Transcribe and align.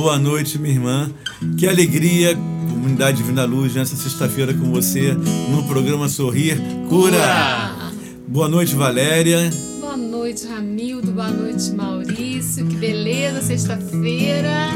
Boa 0.00 0.18
noite, 0.18 0.58
minha 0.58 0.72
irmã. 0.72 1.12
Que 1.58 1.68
alegria, 1.68 2.34
comunidade 2.34 3.18
Divina 3.18 3.44
Luz, 3.44 3.74
nessa 3.74 3.94
sexta-feira 3.94 4.54
com 4.54 4.70
você 4.70 5.12
no 5.50 5.62
programa 5.68 6.08
Sorrir 6.08 6.58
Cura. 6.88 7.92
Boa 8.26 8.48
noite, 8.48 8.74
Valéria. 8.74 9.50
Boa 9.78 9.98
noite, 9.98 10.46
Ramildo. 10.46 11.12
Boa 11.12 11.28
noite, 11.28 11.70
Maurício. 11.72 12.66
Que 12.66 12.76
beleza, 12.76 13.42
sexta-feira. 13.42 14.70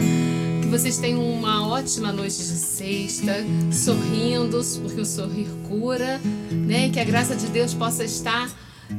Que 0.61 0.69
vocês 0.69 0.99
tenham 0.99 1.27
uma 1.27 1.69
ótima 1.69 2.13
noite 2.13 2.37
de 2.37 2.59
sexta, 2.59 3.33
sorrindo, 3.73 4.61
porque 4.83 5.01
o 5.01 5.07
sorrir 5.07 5.49
cura, 5.67 6.21
né? 6.51 6.91
Que 6.91 7.01
a 7.01 7.05
graça 7.05 7.35
de 7.35 7.47
Deus 7.47 7.73
possa 7.73 8.05
estar 8.05 8.51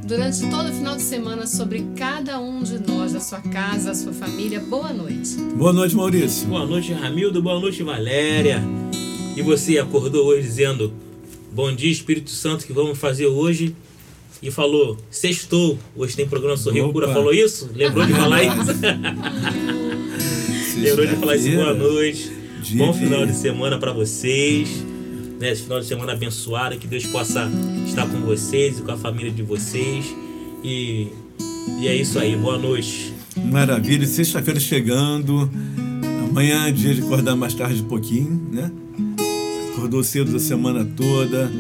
durante 0.04 0.48
todo 0.50 0.70
o 0.70 0.74
final 0.74 0.96
de 0.96 1.02
semana 1.02 1.48
sobre 1.48 1.86
cada 1.96 2.40
um 2.40 2.62
de 2.62 2.80
nós, 2.80 3.14
da 3.14 3.20
sua 3.20 3.42
casa, 3.42 3.88
da 3.88 3.96
sua 3.96 4.14
família. 4.14 4.60
Boa 4.60 4.92
noite. 4.92 5.36
Boa 5.56 5.74
noite, 5.74 5.96
Maurício. 5.96 6.48
Boa 6.48 6.66
noite, 6.66 6.94
Ramildo. 6.94 7.42
Boa 7.42 7.60
noite, 7.60 7.84
Valéria. 7.84 8.62
E 9.36 9.42
você 9.42 9.78
acordou 9.78 10.28
hoje 10.28 10.44
dizendo: 10.44 10.94
Bom 11.52 11.74
dia, 11.74 11.92
Espírito 11.92 12.30
Santo, 12.30 12.66
que 12.66 12.74
vamos 12.74 12.98
fazer 12.98 13.28
hoje? 13.28 13.76
E 14.42 14.52
falou: 14.52 14.98
Sextou. 15.10 15.80
Hoje 15.96 16.16
tem 16.16 16.28
programa 16.28 16.58
Sorriu 16.58 16.92
Cura. 16.92 17.14
Falou 17.14 17.34
isso? 17.34 17.70
Lembrou 17.74 18.06
de 18.06 18.14
falar 18.14 18.44
isso? 18.44 18.72
Lembrou 20.78 21.08
de 21.08 21.16
falar 21.16 21.36
isso? 21.36 21.52
Boa 21.52 21.74
noite. 21.74 22.32
Dia 22.62 22.86
Bom 22.86 22.94
final 22.94 23.26
de 23.26 23.34
semana 23.34 23.78
para 23.78 23.94
vocês 23.94 24.84
né, 25.40 25.52
esse 25.52 25.64
final 25.64 25.80
de 25.80 25.86
semana 25.86 26.14
abençoado, 26.14 26.78
que 26.78 26.88
Deus 26.88 27.06
possa 27.06 27.50
estar 27.86 28.08
com 28.08 28.22
vocês 28.22 28.80
e 28.80 28.82
com 28.82 28.92
a 28.92 28.98
família 28.98 29.32
de 29.32 29.44
vocês. 29.44 30.06
E, 30.64 31.08
e 31.80 31.88
é 31.88 31.96
isso 31.96 32.18
aí, 32.20 32.36
boa 32.36 32.58
noite. 32.58 33.14
Maravilha, 33.38 34.06
sexta-feira 34.08 34.60
chegando. 34.60 35.50
Amanhã 36.30 36.68
é 36.68 36.72
dia 36.72 36.94
de 36.94 37.02
acordar 37.02 37.36
mais 37.36 37.54
tarde 37.54 37.82
um 37.82 37.86
pouquinho, 37.86 38.50
né? 38.52 38.72
Acordou 39.74 40.04
cedo 40.04 40.36
a 40.36 40.40
semana 40.40 40.86
toda, 40.86 41.52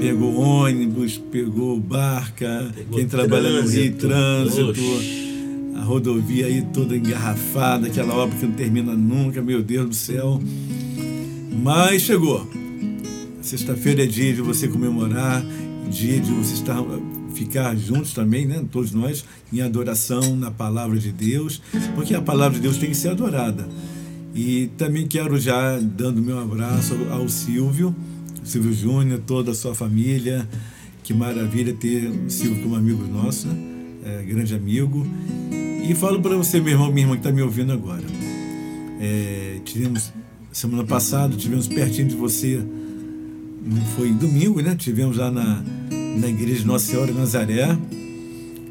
pegou 0.00 0.38
ônibus, 0.38 1.16
pegou 1.16 1.78
barca, 1.80 2.70
pegou 2.74 2.98
quem 2.98 3.08
trabalha 3.08 3.50
no 3.50 3.68
Rio, 3.68 3.92
trânsito. 3.94 4.70
Oxi. 4.70 5.28
A 5.76 5.82
rodovia 5.82 6.46
aí 6.46 6.62
toda 6.74 6.96
engarrafada, 6.96 7.86
aquela 7.86 8.14
obra 8.14 8.36
que 8.36 8.44
não 8.44 8.52
termina 8.52 8.94
nunca, 8.94 9.40
meu 9.40 9.62
Deus 9.62 9.88
do 9.88 9.94
céu. 9.94 10.40
Mas 11.62 12.02
chegou. 12.02 12.46
Sexta-feira 13.48 14.04
é 14.04 14.06
dia 14.06 14.34
de 14.34 14.42
você 14.42 14.68
comemorar, 14.68 15.42
dia 15.90 16.20
de 16.20 16.30
você 16.32 16.52
estar, 16.52 16.84
ficar 17.34 17.74
juntos 17.76 18.12
também, 18.12 18.44
né? 18.44 18.62
Todos 18.70 18.92
nós, 18.92 19.24
em 19.50 19.62
adoração 19.62 20.36
na 20.36 20.50
palavra 20.50 20.98
de 20.98 21.10
Deus, 21.10 21.62
porque 21.94 22.14
a 22.14 22.20
palavra 22.20 22.56
de 22.56 22.60
Deus 22.60 22.76
tem 22.76 22.90
que 22.90 22.94
ser 22.94 23.08
adorada. 23.08 23.66
E 24.34 24.66
também 24.76 25.06
quero 25.06 25.40
já 25.40 25.78
dando 25.78 26.20
meu 26.20 26.38
abraço 26.38 26.94
ao 27.10 27.26
Silvio, 27.26 27.96
Silvio 28.44 28.70
Júnior, 28.74 29.22
toda 29.26 29.52
a 29.52 29.54
sua 29.54 29.74
família. 29.74 30.46
Que 31.02 31.14
maravilha 31.14 31.72
ter 31.72 32.06
o 32.06 32.28
Silvio 32.28 32.62
como 32.62 32.76
amigo 32.76 33.02
nosso, 33.06 33.48
é, 34.04 34.24
grande 34.24 34.54
amigo. 34.54 35.06
E 35.88 35.94
falo 35.94 36.20
para 36.20 36.36
você, 36.36 36.60
meu 36.60 36.74
irmão, 36.74 36.92
minha 36.92 37.06
irmã 37.06 37.14
que 37.14 37.20
está 37.20 37.32
me 37.32 37.40
ouvindo 37.40 37.72
agora. 37.72 38.04
É, 39.00 39.58
tivemos 39.64 40.12
semana 40.52 40.84
passada, 40.84 41.34
tivemos 41.34 41.66
pertinho 41.66 42.08
de 42.08 42.14
você 42.14 42.62
foi 43.96 44.12
domingo, 44.12 44.60
né? 44.60 44.74
Tivemos 44.76 45.16
lá 45.16 45.30
na, 45.30 45.62
na 46.16 46.28
igreja 46.28 46.64
Nossa 46.64 46.86
Senhora 46.86 47.12
de 47.12 47.18
Nazaré, 47.18 47.76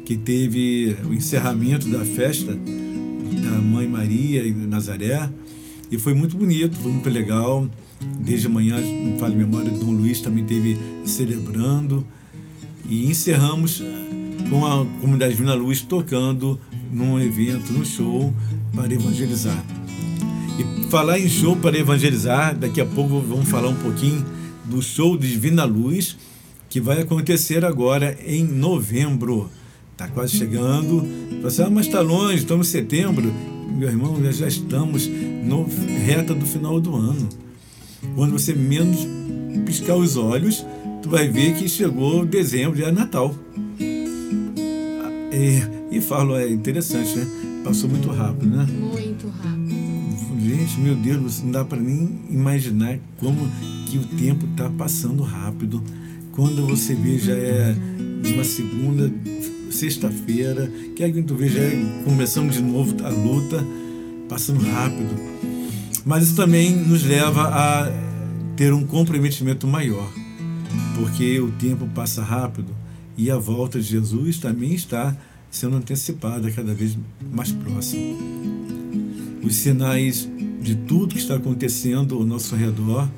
que 0.04 0.16
teve 0.16 0.96
o 1.04 1.12
encerramento 1.12 1.88
da 1.88 2.04
festa 2.04 2.52
da 2.52 3.58
Mãe 3.60 3.86
Maria 3.86 4.42
e 4.44 4.52
Nazaré. 4.52 5.28
E 5.90 5.98
foi 5.98 6.14
muito 6.14 6.36
bonito, 6.36 6.76
foi 6.76 6.92
muito 6.92 7.08
legal. 7.08 7.68
Desde 8.20 8.46
amanhã, 8.46 8.76
não 8.80 9.18
falo 9.18 9.34
memória, 9.34 9.70
Dom 9.70 9.92
Luiz 9.92 10.20
também 10.20 10.44
teve 10.44 10.78
celebrando. 11.04 12.06
E 12.88 13.10
encerramos 13.10 13.82
com 14.48 14.66
a 14.66 14.84
comunidade 15.00 15.34
Vina 15.34 15.54
Luz 15.54 15.82
tocando 15.82 16.58
num 16.92 17.20
evento, 17.20 17.72
num 17.72 17.84
show 17.84 18.32
para 18.74 18.92
evangelizar. 18.92 19.62
E 20.58 20.90
falar 20.90 21.18
em 21.18 21.28
show 21.28 21.54
para 21.56 21.78
evangelizar, 21.78 22.56
daqui 22.56 22.80
a 22.80 22.86
pouco 22.86 23.20
vamos 23.20 23.48
falar 23.48 23.68
um 23.68 23.76
pouquinho 23.76 24.24
do 24.68 24.82
show 24.82 25.16
Divina 25.16 25.64
Luz, 25.64 26.16
que 26.68 26.80
vai 26.80 27.00
acontecer 27.00 27.64
agora 27.64 28.16
em 28.24 28.44
novembro. 28.44 29.50
Está 29.92 30.06
quase 30.08 30.36
chegando. 30.36 31.04
Você, 31.42 31.62
ah, 31.62 31.70
mas 31.70 31.86
está 31.86 32.00
longe, 32.00 32.36
estamos 32.36 32.68
em 32.68 32.70
setembro. 32.70 33.32
Meu 33.76 33.88
irmão, 33.88 34.16
já 34.32 34.46
estamos 34.46 35.08
no 35.08 35.66
reta 36.04 36.34
do 36.34 36.46
final 36.46 36.80
do 36.80 36.94
ano. 36.94 37.28
Quando 38.14 38.32
você 38.32 38.52
menos 38.52 38.98
piscar 39.64 39.96
os 39.96 40.16
olhos, 40.16 40.64
tu 41.02 41.08
vai 41.08 41.28
ver 41.28 41.54
que 41.54 41.68
chegou 41.68 42.24
dezembro, 42.24 42.78
já 42.78 42.88
é 42.88 42.92
Natal. 42.92 43.34
É, 45.32 45.68
e 45.90 46.00
falo, 46.00 46.36
é 46.36 46.48
interessante, 46.48 47.16
né? 47.16 47.26
Passou 47.64 47.88
muito 47.88 48.08
rápido, 48.08 48.56
né? 48.56 48.66
Muito 48.70 49.28
rápido. 49.28 49.68
Gente, 50.40 50.80
meu 50.80 50.94
Deus, 50.94 51.42
não 51.42 51.50
dá 51.50 51.64
para 51.64 51.78
nem 51.80 52.20
imaginar 52.30 52.98
como 53.18 53.48
que 53.88 53.98
o 53.98 54.04
tempo 54.04 54.46
está 54.46 54.68
passando 54.68 55.22
rápido. 55.22 55.82
Quando 56.32 56.66
você 56.66 56.94
vê, 56.94 57.18
já 57.18 57.32
é 57.32 57.74
uma 58.34 58.44
segunda, 58.44 59.10
sexta-feira, 59.70 60.70
que 60.94 61.02
aí 61.02 61.22
tu 61.22 61.34
vê, 61.34 61.48
já 61.48 61.60
é 61.60 62.02
começando 62.04 62.50
de 62.50 62.62
novo 62.62 62.94
a 63.04 63.08
luta, 63.08 63.64
passando 64.28 64.60
rápido. 64.60 65.14
Mas 66.04 66.24
isso 66.24 66.36
também 66.36 66.76
nos 66.76 67.02
leva 67.02 67.48
a 67.48 67.90
ter 68.56 68.72
um 68.72 68.84
comprometimento 68.84 69.66
maior, 69.66 70.10
porque 70.96 71.40
o 71.40 71.50
tempo 71.52 71.86
passa 71.94 72.22
rápido 72.22 72.74
e 73.16 73.30
a 73.30 73.36
volta 73.36 73.80
de 73.80 73.86
Jesus 73.86 74.38
também 74.38 74.74
está 74.74 75.16
sendo 75.50 75.76
antecipada 75.76 76.50
cada 76.50 76.74
vez 76.74 76.96
mais 77.32 77.52
próximo. 77.52 78.16
Os 79.42 79.54
sinais 79.56 80.28
de 80.60 80.74
tudo 80.74 81.14
que 81.14 81.20
está 81.20 81.36
acontecendo 81.36 82.16
ao 82.16 82.24
nosso 82.24 82.54
redor 82.54 83.08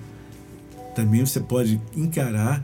também 1.00 1.24
você 1.24 1.40
pode 1.40 1.80
encarar 1.96 2.62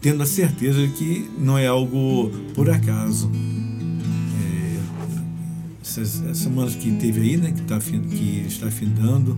tendo 0.00 0.22
a 0.22 0.26
certeza 0.26 0.86
de 0.86 0.92
que 0.94 1.30
não 1.38 1.58
é 1.58 1.66
algo 1.66 2.30
por 2.54 2.70
acaso. 2.70 3.30
É, 4.40 4.78
essas, 5.82 6.22
essas 6.22 6.38
semanas 6.38 6.74
que 6.74 6.90
teve 6.92 7.20
aí, 7.20 7.36
né, 7.36 7.52
que, 7.52 7.62
tá, 7.62 7.78
que 7.78 8.44
está 8.46 8.70
findando, 8.70 9.36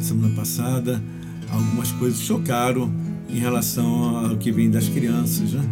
semana 0.00 0.34
passada, 0.34 1.02
algumas 1.50 1.92
coisas 1.92 2.20
chocaram 2.20 2.92
em 3.28 3.38
relação 3.38 4.26
ao 4.26 4.36
que 4.36 4.50
vem 4.50 4.70
das 4.70 4.88
crianças, 4.88 5.52
né? 5.52 5.64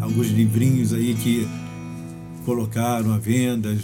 Alguns 0.00 0.28
livrinhos 0.28 0.92
aí 0.92 1.14
que 1.14 1.48
colocaram 2.44 3.12
à 3.12 3.18
venda 3.18 3.76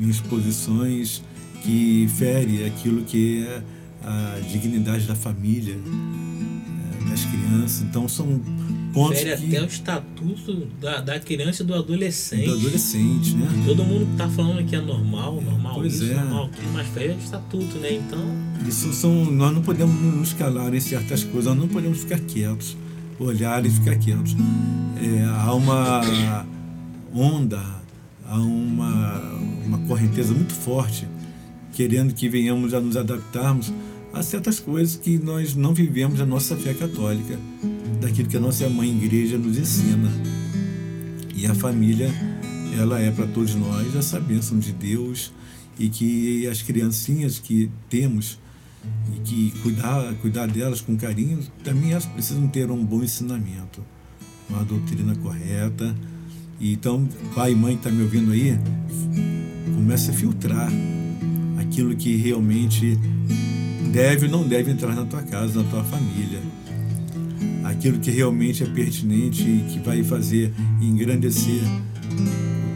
em 0.00 0.08
exposições 0.08 1.22
que 1.62 2.08
fere 2.16 2.64
aquilo 2.64 3.02
que 3.02 3.44
é 3.44 3.62
a 4.02 4.40
dignidade 4.40 5.06
da 5.06 5.16
família, 5.16 5.76
das 7.08 7.24
crianças. 7.24 7.82
Então 7.82 8.08
são 8.08 8.40
pontos 8.92 9.18
Fere 9.18 9.36
que... 9.36 9.56
até 9.56 9.62
o 9.62 9.66
estatuto 9.66 10.66
da, 10.80 11.00
da 11.00 11.20
criança 11.20 11.62
e 11.62 11.66
do 11.66 11.74
adolescente. 11.74 12.46
Do 12.46 12.54
adolescente, 12.54 13.34
né? 13.34 13.48
Todo 13.66 13.84
mundo 13.84 14.08
está 14.12 14.28
falando 14.28 14.66
que 14.66 14.76
é 14.76 14.80
normal, 14.80 15.40
normal 15.40 15.74
pois 15.74 15.94
isso, 15.94 16.12
é. 16.12 16.14
normal 16.14 16.46
aquilo, 16.46 16.72
mas 16.72 16.86
fere 16.88 17.12
o 17.12 17.18
estatuto, 17.18 17.78
né? 17.78 17.94
Então, 17.94 18.20
Isso 18.66 18.92
são, 18.92 19.24
nós 19.26 19.54
não 19.54 19.62
podemos 19.62 19.94
nos 19.94 20.32
calar 20.32 20.74
em 20.74 20.80
certas 20.80 21.24
coisas, 21.24 21.46
nós 21.54 21.58
não 21.58 21.68
podemos 21.68 21.98
ficar 21.98 22.18
quietos, 22.20 22.76
olhar 23.18 23.64
e 23.64 23.70
ficar 23.70 23.96
quietos. 23.96 24.36
É, 25.02 25.24
há 25.24 25.52
uma 25.52 26.00
onda, 27.14 27.62
há 28.26 28.38
uma, 28.38 29.20
uma 29.64 29.78
correnteza 29.86 30.32
muito 30.32 30.52
forte 30.52 31.06
querendo 31.76 32.14
que 32.14 32.26
venhamos 32.26 32.72
a 32.72 32.80
nos 32.80 32.96
adaptarmos 32.96 33.70
a 34.16 34.22
certas 34.22 34.58
coisas 34.58 34.96
que 34.96 35.18
nós 35.18 35.54
não 35.54 35.74
vivemos 35.74 36.22
a 36.22 36.26
nossa 36.26 36.56
fé 36.56 36.72
católica, 36.72 37.38
daquilo 38.00 38.26
que 38.26 38.36
a 38.38 38.40
nossa 38.40 38.66
mãe 38.66 38.88
igreja 38.88 39.36
nos 39.36 39.58
ensina. 39.58 40.10
E 41.34 41.46
a 41.46 41.54
família, 41.54 42.10
ela 42.78 42.98
é 42.98 43.10
para 43.10 43.26
todos 43.26 43.54
nós 43.54 43.94
essa 43.94 44.18
bênção 44.18 44.58
de 44.58 44.72
Deus 44.72 45.30
e 45.78 45.90
que 45.90 46.46
as 46.46 46.62
criancinhas 46.62 47.38
que 47.38 47.70
temos 47.90 48.38
e 49.14 49.20
que 49.20 49.50
cuidar, 49.60 50.14
cuidar 50.22 50.46
delas 50.46 50.80
com 50.80 50.96
carinho, 50.96 51.40
também 51.62 51.90
elas 51.90 52.06
precisam 52.06 52.48
ter 52.48 52.70
um 52.70 52.82
bom 52.82 53.02
ensinamento, 53.02 53.84
uma 54.48 54.64
doutrina 54.64 55.14
correta. 55.16 55.94
E 56.58 56.72
então, 56.72 57.06
pai 57.34 57.52
e 57.52 57.54
mãe 57.54 57.74
que 57.74 57.80
está 57.86 57.90
me 57.90 58.02
ouvindo 58.02 58.32
aí, 58.32 58.58
comece 59.74 60.10
a 60.10 60.14
filtrar 60.14 60.70
aquilo 61.58 61.94
que 61.94 62.16
realmente 62.16 62.98
deve 63.86 64.26
ou 64.26 64.32
não 64.32 64.46
deve 64.46 64.70
entrar 64.70 64.94
na 64.94 65.04
tua 65.04 65.22
casa, 65.22 65.62
na 65.62 65.68
tua 65.68 65.84
família. 65.84 66.40
Aquilo 67.64 67.98
que 67.98 68.10
realmente 68.10 68.62
é 68.62 68.66
pertinente 68.66 69.42
e 69.42 69.66
que 69.70 69.78
vai 69.80 70.02
fazer 70.02 70.52
engrandecer 70.80 71.60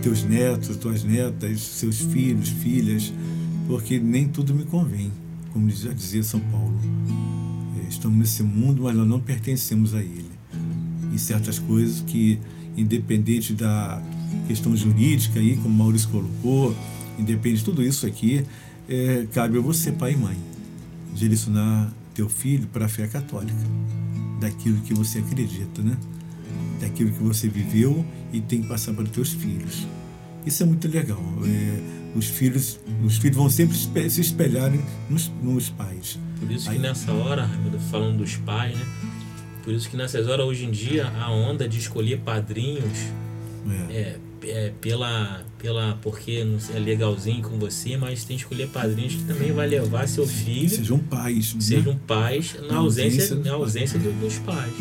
teus 0.03 0.25
netos, 0.25 0.77
tuas 0.77 1.05
netas, 1.05 1.61
seus 1.61 2.01
filhos, 2.01 2.49
filhas, 2.49 3.13
porque 3.67 3.99
nem 3.99 4.27
tudo 4.27 4.55
me 4.55 4.65
convém, 4.65 5.13
como 5.53 5.71
já 5.71 5.93
dizia 5.93 6.23
São 6.23 6.41
Paulo. 6.41 6.79
É, 7.79 7.89
Estamos 7.89 8.19
nesse 8.19 8.43
mundo, 8.43 8.83
mas 8.85 8.97
nós 8.97 9.07
não 9.07 9.21
pertencemos 9.21 9.95
a 9.95 10.01
ele. 10.01 10.31
E 11.15 11.19
certas 11.19 11.59
coisas 11.59 12.03
que, 12.07 12.39
independente 12.77 13.53
da 13.53 14.03
questão 14.49 14.77
jurídica, 14.77 15.39
aí, 15.39 15.57
como 15.57 15.75
Maurício 15.75 16.09
colocou, 16.09 16.75
independente 17.19 17.59
de 17.59 17.65
tudo 17.65 17.83
isso 17.83 18.07
aqui, 18.07 18.45
é, 18.89 19.27
cabe 19.33 19.59
a 19.59 19.61
você, 19.61 19.93
pai 19.93 20.15
e 20.15 20.17
mãe, 20.17 20.37
direcionar 21.15 21.93
teu 22.15 22.29
filho 22.29 22.67
para 22.69 22.87
a 22.87 22.89
fé 22.89 23.07
católica, 23.07 23.55
daquilo 24.41 24.81
que 24.83 24.95
você 24.95 25.19
acredita, 25.19 25.83
né? 25.83 25.97
daquilo 26.81 27.13
que 27.13 27.23
você 27.23 27.47
viveu 27.49 28.05
e 28.33 28.41
tem 28.41 28.63
que 28.63 28.69
passar 28.69 28.95
para 28.95 29.05
os 29.05 29.11
teus 29.11 29.33
filhos. 29.33 29.87
Isso 30.47 30.63
é 30.63 30.67
muito 30.67 30.89
legal. 30.89 31.23
É, 31.45 32.17
os 32.17 32.27
filhos, 32.27 32.81
os 33.05 33.19
filhos 33.19 33.37
vão 33.37 33.51
sempre 33.51 33.77
se 33.77 34.21
espelharem 34.21 34.81
nos, 35.09 35.31
nos 35.43 35.69
pais. 35.69 36.19
por 36.39 36.51
isso 36.51 36.65
que 36.65 36.77
Aí- 36.77 36.79
nessa 36.81 37.13
hora, 37.13 37.49
falando 37.91 38.19
dos 38.19 38.37
pais, 38.37 38.77
né? 38.77 38.87
Por 39.63 39.75
isso 39.75 39.91
que 39.91 39.97
nessas 39.97 40.27
horas, 40.27 40.47
hoje 40.47 40.65
em 40.65 40.71
dia, 40.71 41.07
a 41.09 41.31
onda 41.31 41.69
de 41.69 41.79
escolher 41.79 42.21
padrinhos 42.21 42.99
É, 43.91 43.93
é, 43.93 44.19
é 44.43 44.73
pela, 44.81 45.45
pela 45.59 45.99
porque 46.03 46.45
é 46.75 46.79
legalzinho 46.79 47.43
com 47.43 47.59
você, 47.59 47.97
mas 47.97 48.25
tem 48.25 48.37
que 48.37 48.43
escolher 48.43 48.69
padrinhos 48.69 49.15
que 49.15 49.25
também 49.25 49.53
vai 49.53 49.67
levar 49.69 50.09
seu 50.09 50.27
filho, 50.27 50.69
sejam 50.69 50.99
pais. 50.99 51.55
né? 51.55 51.61
sejam 51.61 51.97
pais, 52.07 52.55
na 52.63 52.69
Na 52.69 52.77
ausência, 52.79 53.21
ausência 53.21 53.37
dos 53.37 53.45
na 53.47 53.53
ausência 53.53 53.99
do- 53.99 54.21
dos 54.21 54.39
pais. 54.39 54.73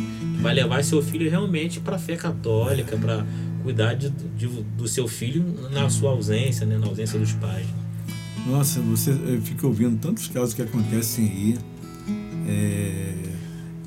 Vai 0.41 0.53
levar 0.53 0.83
seu 0.83 1.01
filho 1.01 1.29
realmente 1.29 1.79
para 1.79 1.97
a 1.97 1.99
fé 1.99 2.15
católica, 2.15 2.95
para 2.97 3.25
cuidar 3.63 3.93
de, 3.95 4.09
de- 4.09 4.47
do 4.77 4.87
seu 4.87 5.07
filho 5.07 5.43
na 5.71 5.89
sua 5.89 6.11
ausência, 6.11 6.65
né? 6.65 6.77
na 6.77 6.87
ausência 6.87 7.19
dos 7.19 7.33
pais. 7.33 7.67
Nossa, 8.47 8.79
você 8.79 9.11
fica 9.43 9.67
ouvindo 9.67 9.97
tantos 9.99 10.27
casos 10.27 10.53
que 10.53 10.61
acontecem 10.61 11.25
aí 11.25 11.57
é, 12.47 13.13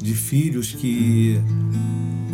de 0.01 0.15
filhos 0.15 0.73
que 0.73 1.41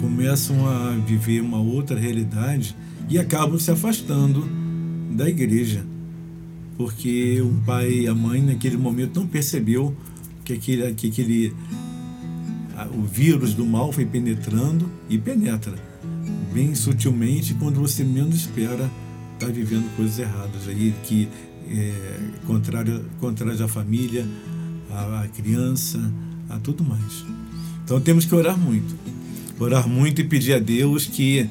começam 0.01 0.67
a 0.69 0.91
viver 1.07 1.41
uma 1.41 1.61
outra 1.61 1.99
realidade 1.99 2.75
e 3.09 3.19
acabam 3.19 3.59
se 3.59 3.71
afastando 3.71 4.47
da 5.11 5.29
igreja. 5.29 5.85
Porque 6.77 7.41
o 7.41 7.53
pai 7.65 7.91
e 7.91 8.07
a 8.07 8.15
mãe, 8.15 8.41
naquele 8.41 8.77
momento, 8.77 9.19
não 9.19 9.27
percebeu 9.27 9.97
que 10.45 10.53
aquele, 10.53 10.95
que 10.95 11.09
aquele 11.09 11.55
o 12.97 13.03
vírus 13.03 13.55
do 13.55 13.67
mal 13.67 13.93
foi 13.93 14.07
penetrando 14.07 14.89
e 15.09 15.19
penetra 15.19 15.75
bem 16.53 16.75
sutilmente 16.75 17.55
quando 17.55 17.81
você 17.81 18.05
menos 18.05 18.37
espera 18.37 18.91
está 19.35 19.47
vivendo 19.47 19.95
coisas 19.97 20.19
erradas 20.19 20.69
aí 20.69 20.95
que 21.03 21.29
é 21.69 21.93
contrário 22.47 23.05
contrário 23.21 23.65
à 23.65 23.69
família 23.69 24.27
à, 24.91 25.23
à 25.23 25.29
criança 25.29 26.01
a 26.49 26.59
tudo 26.59 26.85
mais 26.85 27.25
então 27.85 28.01
temos 28.01 28.25
que 28.25 28.35
orar 28.35 28.57
muito 28.57 28.95
orar 29.59 29.89
muito 29.89 30.21
e 30.21 30.25
pedir 30.25 30.55
a 30.55 30.59
Deus 30.59 31.07
que 31.07 31.49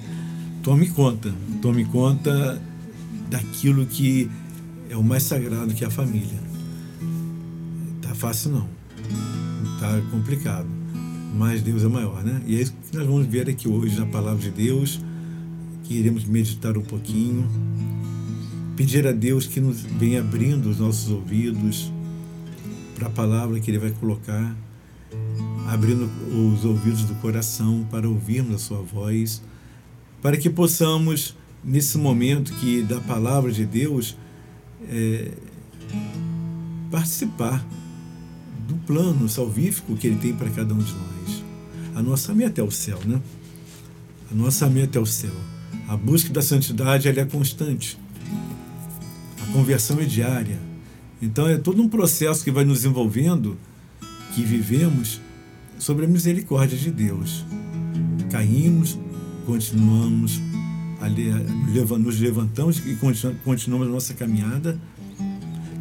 tome 0.64 0.90
conta. 0.90 1.34
Tome 1.62 1.86
conta 1.86 2.62
daquilo 3.30 3.86
que 3.86 4.30
é 4.90 4.96
o 4.96 5.04
mais 5.04 5.24
sagrado 5.24 5.74
que 5.74 5.84
é 5.84 5.88
a 5.88 5.92
família. 5.92 6.40
Tá 8.02 8.16
fácil 8.16 8.52
não. 8.52 8.70
Tá 9.80 10.02
complicado. 10.12 10.68
Mas 11.36 11.62
Deus 11.62 11.84
é 11.84 11.88
maior, 11.88 12.24
né? 12.24 12.42
E 12.48 12.56
é 12.56 12.62
isso 12.62 12.74
que 12.90 12.98
nós 12.98 13.06
vamos 13.06 13.28
ver 13.28 13.50
aqui 13.50 13.68
hoje 13.68 14.00
na 14.00 14.06
palavra 14.06 14.40
de 14.40 14.50
Deus, 14.50 15.00
que 15.84 15.94
iremos 15.94 16.26
meditar 16.26 16.78
um 16.78 16.82
pouquinho, 16.82 17.48
pedir 18.76 19.06
a 19.06 19.12
Deus 19.12 19.46
que 19.46 19.60
nos 19.60 19.82
venha 19.82 20.22
abrindo 20.22 20.68
os 20.70 20.80
nossos 20.80 21.12
ouvidos 21.12 21.92
para 22.96 23.08
a 23.08 23.12
palavra 23.12 23.60
que 23.60 23.70
Ele 23.70 23.78
vai 23.78 23.92
colocar, 23.92 24.56
abrindo 25.68 26.10
os 26.32 26.66
ouvidos 26.66 27.04
do 27.04 27.14
coração 27.16 27.86
para 27.92 28.10
ouvirmos 28.10 28.56
a 28.56 28.58
Sua 28.58 28.82
voz, 28.82 29.42
para 30.22 30.38
que 30.38 30.50
possamos, 30.50 31.36
nesse 31.64 31.98
momento 31.98 32.54
que 32.54 32.82
da 32.82 33.00
palavra 33.00 33.52
de 33.52 33.66
Deus, 33.66 34.18
é, 34.90 35.32
participar 36.92 37.66
do 38.68 38.76
plano 38.86 39.30
salvífico 39.30 39.96
que 39.96 40.08
Ele 40.08 40.18
tem 40.18 40.34
para 40.34 40.50
cada 40.50 40.74
um 40.74 40.80
de 40.80 40.94
nós. 40.94 41.44
A 41.96 42.02
nossa 42.02 42.34
meta 42.34 42.62
é 42.62 42.64
o 42.64 42.72
céu, 42.72 43.00
né? 43.06 43.22
A 44.32 44.36
nossa 44.36 44.70
meta 44.70 45.00
é 45.00 45.02
o 45.02 45.06
céu. 45.06 45.32
A 45.88 45.96
busca 45.96 46.32
da 46.34 46.42
santidade 46.42 47.08
ela 47.08 47.22
é 47.22 47.26
constante. 47.26 47.98
A 49.42 49.54
conversão 49.54 50.00
é 50.00 50.06
diária. 50.06 50.60
Então 51.22 51.48
é 51.48 51.58
todo 51.58 51.82
um 51.82 51.88
processo 51.88 52.44
que 52.44 52.52
vai 52.52 52.66
nos 52.66 52.86
envolvendo, 52.86 53.58
que 54.36 54.44
vivemos 54.44 55.22
sobre 55.80 56.06
a 56.06 56.08
misericórdia 56.08 56.78
de 56.78 56.92
Deus. 56.92 57.46
Caímos, 58.30 59.00
continuamos, 59.48 60.42
ali, 61.00 61.30
nos 61.98 62.20
levantamos 62.20 62.86
e 62.86 62.96
continu- 62.98 63.34
continuamos 63.46 63.88
a 63.88 63.92
nossa 63.92 64.14
caminhada. 64.14 64.78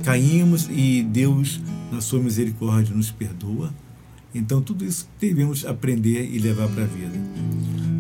Caímos 0.05 0.69
e 0.71 1.03
Deus, 1.03 1.61
na 1.91 2.01
sua 2.01 2.21
misericórdia, 2.21 2.95
nos 2.95 3.11
perdoa. 3.11 3.75
Então, 4.33 4.63
tudo 4.63 4.85
isso 4.85 5.09
devemos 5.21 5.67
aprender 5.67 6.31
e 6.33 6.39
levar 6.39 6.69
para 6.69 6.85
a 6.85 6.87
vida. 6.87 7.19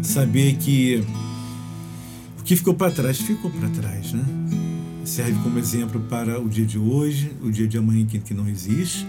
Saber 0.04 0.56
que 0.56 1.02
o 2.38 2.44
que 2.44 2.54
ficou 2.54 2.75
para 2.75 2.92
trás, 2.92 3.18
ficou 3.18 3.50
para 3.50 3.68
trás, 3.70 4.12
né? 4.12 4.25
Serve 5.04 5.35
como 5.42 5.58
exemplo 5.58 6.00
para 6.02 6.40
o 6.40 6.49
dia 6.49 6.64
de 6.64 6.78
hoje, 6.78 7.32
o 7.42 7.50
dia 7.50 7.66
de 7.66 7.76
amanhã 7.76 8.06
que 8.06 8.35
não 8.35 8.49
existe, 8.49 9.04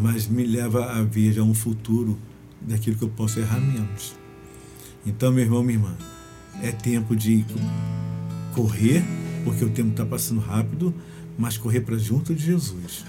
mas 0.00 0.28
me 0.28 0.44
leva 0.44 0.84
a 0.92 1.02
ver 1.02 1.32
já 1.32 1.42
um 1.42 1.54
futuro 1.54 2.16
daquilo 2.60 2.96
que 2.96 3.02
eu 3.02 3.08
posso 3.08 3.40
errar 3.40 3.60
menos. 3.60 4.23
Então, 5.06 5.30
meu 5.30 5.44
irmão, 5.44 5.62
minha 5.62 5.78
irmã, 5.78 5.94
é 6.62 6.72
tempo 6.72 7.14
de 7.14 7.44
correr, 8.54 9.04
porque 9.44 9.64
o 9.64 9.68
tempo 9.68 9.90
está 9.90 10.04
passando 10.04 10.40
rápido, 10.40 10.94
mas 11.38 11.58
correr 11.58 11.80
para 11.80 11.98
junto 11.98 12.34
de 12.34 12.44
Jesus. 12.44 13.04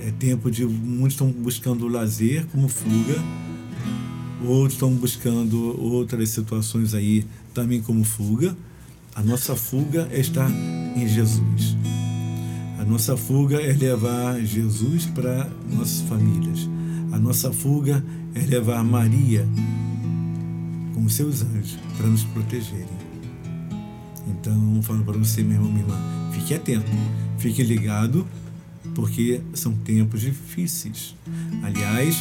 É 0.00 0.10
tempo 0.12 0.50
de 0.50 0.64
muitos 0.64 1.14
estão 1.14 1.30
buscando 1.30 1.86
lazer 1.86 2.46
como 2.46 2.68
fuga, 2.68 3.14
outros 4.42 4.74
estão 4.74 4.90
buscando 4.94 5.78
outras 5.82 6.30
situações 6.30 6.94
aí 6.94 7.26
também 7.52 7.82
como 7.82 8.04
fuga. 8.04 8.56
A 9.14 9.22
nossa 9.22 9.54
fuga 9.54 10.08
é 10.10 10.20
estar 10.20 10.50
em 10.96 11.06
Jesus. 11.06 11.76
A 12.78 12.84
nossa 12.84 13.16
fuga 13.16 13.60
é 13.60 13.72
levar 13.72 14.40
Jesus 14.40 15.04
para 15.06 15.50
nossas 15.70 16.00
famílias. 16.02 16.68
A 17.12 17.18
nossa 17.18 17.52
fuga 17.52 18.02
é 18.34 18.40
levar 18.46 18.84
Maria 18.84 19.46
com 20.98 21.08
seus 21.08 21.42
anjos 21.42 21.78
para 21.96 22.06
nos 22.06 22.24
protegerem. 22.24 22.86
Então, 24.26 24.82
falo 24.82 25.04
para 25.04 25.16
você, 25.16 25.42
meu 25.42 25.54
irmão, 25.54 25.70
minha 25.70 25.84
irmã, 25.84 25.96
fique 26.32 26.54
atento, 26.54 26.90
fique 27.38 27.62
ligado, 27.62 28.26
porque 28.94 29.40
são 29.54 29.72
tempos 29.72 30.20
difíceis. 30.20 31.14
Aliás, 31.62 32.16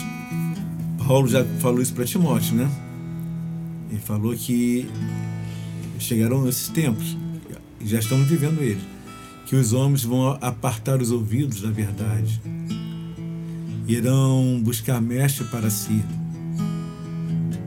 Paulo 1.08 1.28
já 1.28 1.44
falou 1.60 1.82
isso 1.82 1.94
para 1.94 2.06
Timóteo, 2.06 2.56
né? 2.56 2.70
Ele 3.90 4.00
falou 4.00 4.36
que 4.36 4.88
chegarão 6.00 6.48
esses 6.48 6.70
tempos, 6.70 7.18
já 7.84 8.00
estamos 8.00 8.28
vivendo 8.28 8.62
eles, 8.62 8.84
que 9.48 9.56
os 9.56 9.74
homens 9.74 10.04
vão 10.04 10.38
apartar 10.42 11.02
os 11.02 11.10
ouvidos 11.10 11.62
da 11.62 11.72
verdade, 11.72 12.42
irão 13.88 14.62
buscar 14.64 15.02
mestre 15.02 15.46
para 15.46 15.70
si, 15.70 16.04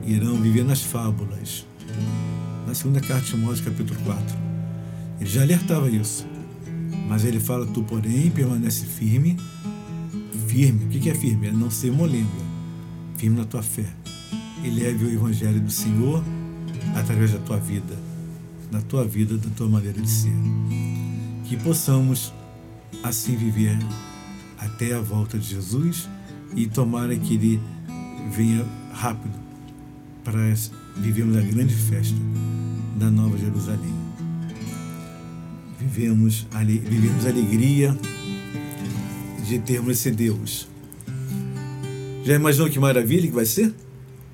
irão 0.05 0.35
viver 0.35 0.63
nas 0.63 0.81
fábulas. 0.81 1.65
Na 2.67 2.73
segunda 2.73 3.01
carta 3.01 3.25
de 3.25 3.31
Timóteo, 3.31 3.65
capítulo 3.65 3.99
4, 4.03 4.37
ele 5.19 5.29
já 5.29 5.41
alertava 5.41 5.89
isso. 5.89 6.25
Mas 7.07 7.25
ele 7.25 7.39
fala: 7.39 7.65
Tu, 7.65 7.83
porém, 7.83 8.29
permanece 8.31 8.85
firme. 8.85 9.37
Firme. 10.47 10.85
O 10.85 10.89
que 10.89 11.09
é 11.09 11.15
firme? 11.15 11.47
É 11.47 11.51
não 11.51 11.69
ser 11.69 11.91
molenga. 11.91 12.29
Firme 13.17 13.37
na 13.37 13.45
tua 13.45 13.61
fé. 13.61 13.85
E 14.63 14.69
leve 14.69 15.05
o 15.05 15.11
evangelho 15.11 15.59
do 15.59 15.71
Senhor 15.71 16.23
através 16.95 17.31
da 17.31 17.39
tua 17.39 17.57
vida, 17.57 17.97
na 18.71 18.81
tua 18.81 19.05
vida, 19.05 19.37
da 19.37 19.49
tua 19.49 19.67
maneira 19.67 19.99
de 19.99 20.09
ser. 20.09 20.33
Que 21.45 21.57
possamos 21.57 22.33
assim 23.03 23.35
viver 23.35 23.77
até 24.57 24.93
a 24.93 25.01
volta 25.01 25.37
de 25.37 25.47
Jesus 25.47 26.07
e 26.55 26.67
tomara 26.67 27.15
que 27.17 27.33
Ele 27.33 27.61
venha 28.31 28.65
rápido 28.93 29.50
para 30.23 30.53
vivermos 30.97 31.37
a 31.37 31.41
grande 31.41 31.73
festa 31.73 32.15
da 32.95 33.09
Nova 33.09 33.37
Jerusalém. 33.37 33.93
Vivemos, 35.79 36.47
vivemos 36.53 37.25
a 37.25 37.29
alegria 37.29 37.97
de 39.47 39.59
termos 39.59 39.97
esse 39.97 40.11
Deus. 40.11 40.67
Já 42.23 42.35
imaginou 42.35 42.69
que 42.69 42.79
maravilha 42.79 43.27
que 43.27 43.33
vai 43.33 43.45
ser? 43.45 43.73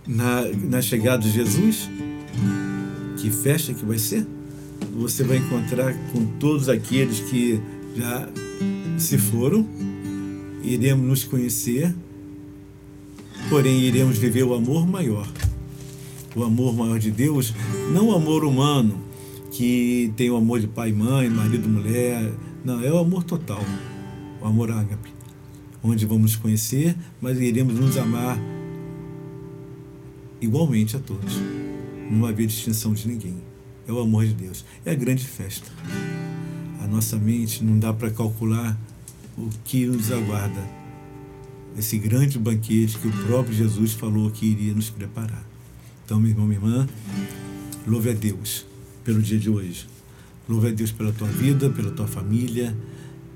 Na, 0.05 0.41
na 0.69 0.81
chegada 0.81 1.23
de 1.23 1.31
Jesus? 1.31 1.89
Que 3.17 3.29
festa 3.29 3.73
que 3.73 3.85
vai 3.85 3.97
ser? 3.97 4.27
Você 4.93 5.23
vai 5.23 5.37
encontrar 5.37 5.93
com 6.11 6.25
todos 6.37 6.69
aqueles 6.69 7.19
que 7.21 7.61
já 7.95 8.27
se 8.97 9.17
foram, 9.17 9.67
iremos 10.63 11.07
nos 11.07 11.23
conhecer, 11.23 11.95
porém 13.49 13.79
iremos 13.81 14.17
viver 14.17 14.43
o 14.43 14.53
amor 14.53 14.87
maior 14.87 15.27
o 16.37 16.43
amor 16.43 16.75
maior 16.75 16.99
de 16.99 17.09
Deus, 17.09 17.51
não 17.91 18.09
o 18.09 18.15
amor 18.15 18.45
humano, 18.45 18.95
que 19.51 20.13
tem 20.15 20.29
o 20.29 20.35
amor 20.35 20.59
de 20.59 20.67
pai 20.67 20.89
e 20.89 20.93
mãe, 20.93 21.29
marido 21.29 21.67
mulher. 21.67 22.31
Não, 22.63 22.83
é 22.83 22.91
o 22.91 22.97
amor 22.99 23.23
total, 23.23 23.63
o 24.39 24.45
amor 24.45 24.69
ágape, 24.69 25.11
onde 25.83 26.05
vamos 26.05 26.35
conhecer, 26.35 26.95
mas 27.19 27.39
iremos 27.39 27.73
nos 27.73 27.97
amar 27.97 28.37
igualmente 30.39 30.95
a 30.95 30.99
todos. 30.99 31.41
Não 32.11 32.25
haver 32.27 32.45
distinção 32.45 32.93
de 32.93 33.07
ninguém. 33.07 33.37
É 33.87 33.91
o 33.91 33.99
amor 33.99 34.25
de 34.25 34.33
Deus. 34.33 34.63
É 34.85 34.91
a 34.91 34.95
grande 34.95 35.25
festa. 35.25 35.71
A 36.81 36.87
nossa 36.87 37.17
mente 37.17 37.63
não 37.63 37.79
dá 37.79 37.91
para 37.91 38.11
calcular 38.11 38.77
o 39.35 39.49
que 39.65 39.85
nos 39.87 40.11
aguarda. 40.11 40.61
Esse 41.77 41.97
grande 41.97 42.37
banquete 42.37 42.97
que 42.97 43.07
o 43.07 43.11
próprio 43.25 43.55
Jesus 43.55 43.93
falou 43.93 44.29
que 44.29 44.45
iria 44.45 44.73
nos 44.73 44.89
preparar. 44.89 45.56
Então, 46.07 46.21
meu 46.21 46.29
irmão, 46.29 46.47
minha 46.47 46.57
irmã, 46.57 46.87
louve 47.85 48.09
a 48.09 48.13
Deus 48.13 48.65
pelo 49.03 49.21
dia 49.21 49.37
de 49.37 49.49
hoje. 49.49 49.89
Louve 50.47 50.69
a 50.69 50.71
Deus 50.71 50.89
pela 50.89 51.11
tua 51.11 51.27
vida, 51.27 51.69
pela 51.69 51.91
tua 51.91 52.07
família 52.07 52.73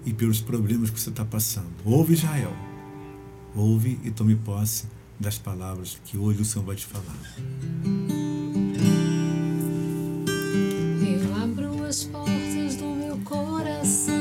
e 0.05 0.13
pelos 0.13 0.39
problemas 0.39 0.89
que 0.89 0.97
você 0.97 1.09
está 1.09 1.25
passando. 1.25 1.67
Ouve 1.83 2.13
Israel. 2.13 2.55
Ouve 3.53 3.99
e 4.05 4.09
tome 4.09 4.37
posse 4.37 4.85
das 5.19 5.37
palavras 5.37 5.99
que 6.05 6.17
hoje 6.17 6.43
o 6.43 6.45
Senhor 6.45 6.63
vai 6.63 6.77
te 6.77 6.85
falar. 6.85 7.03
Eu 11.05 11.43
abro 11.43 11.83
as 11.83 12.05
portas 12.05 12.77
do 12.77 12.85
meu 12.85 13.17
coração, 13.25 14.15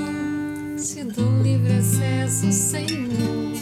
te 0.77 1.05
dou 1.05 1.41
livre 1.41 1.75
acesso, 1.75 2.51
Senhor. 2.51 3.53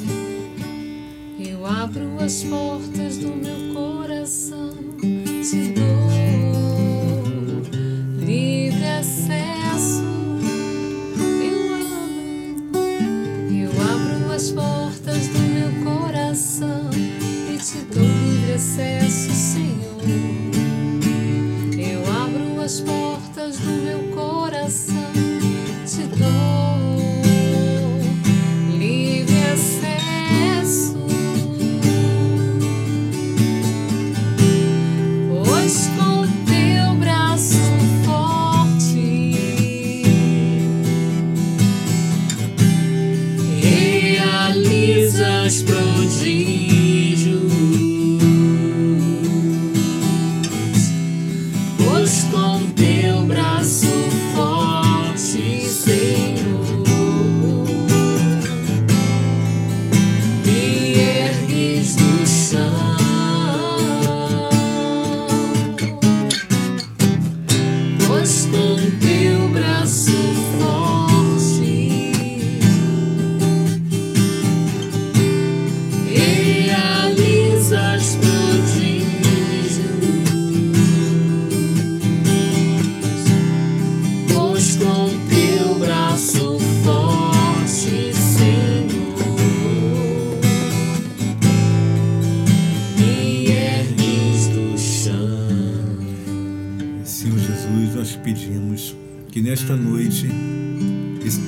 Eu 1.39 1.67
abro 1.67 2.19
as 2.25 2.43
portas 2.43 3.19
do 3.19 3.37
meu 3.37 3.75
coração 3.75 3.98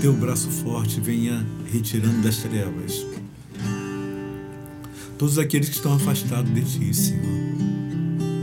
teu 0.00 0.14
braço 0.14 0.48
forte 0.48 0.98
venha 1.00 1.46
retirando 1.70 2.22
das 2.22 2.38
trevas 2.38 3.04
todos 5.20 5.38
aqueles 5.38 5.68
que 5.68 5.74
estão 5.74 5.92
afastados 5.92 6.50
de 6.54 6.62
ti, 6.62 6.94
Senhor. 6.94 7.22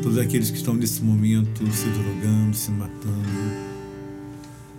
Todos 0.03 0.19
aqueles 0.19 0.51
que 0.51 0.57
estão 0.57 0.75
nesse 0.75 1.01
momento 1.01 1.65
se 1.71 1.87
drogando, 1.89 2.55
se 2.55 2.69
matando, 2.69 3.27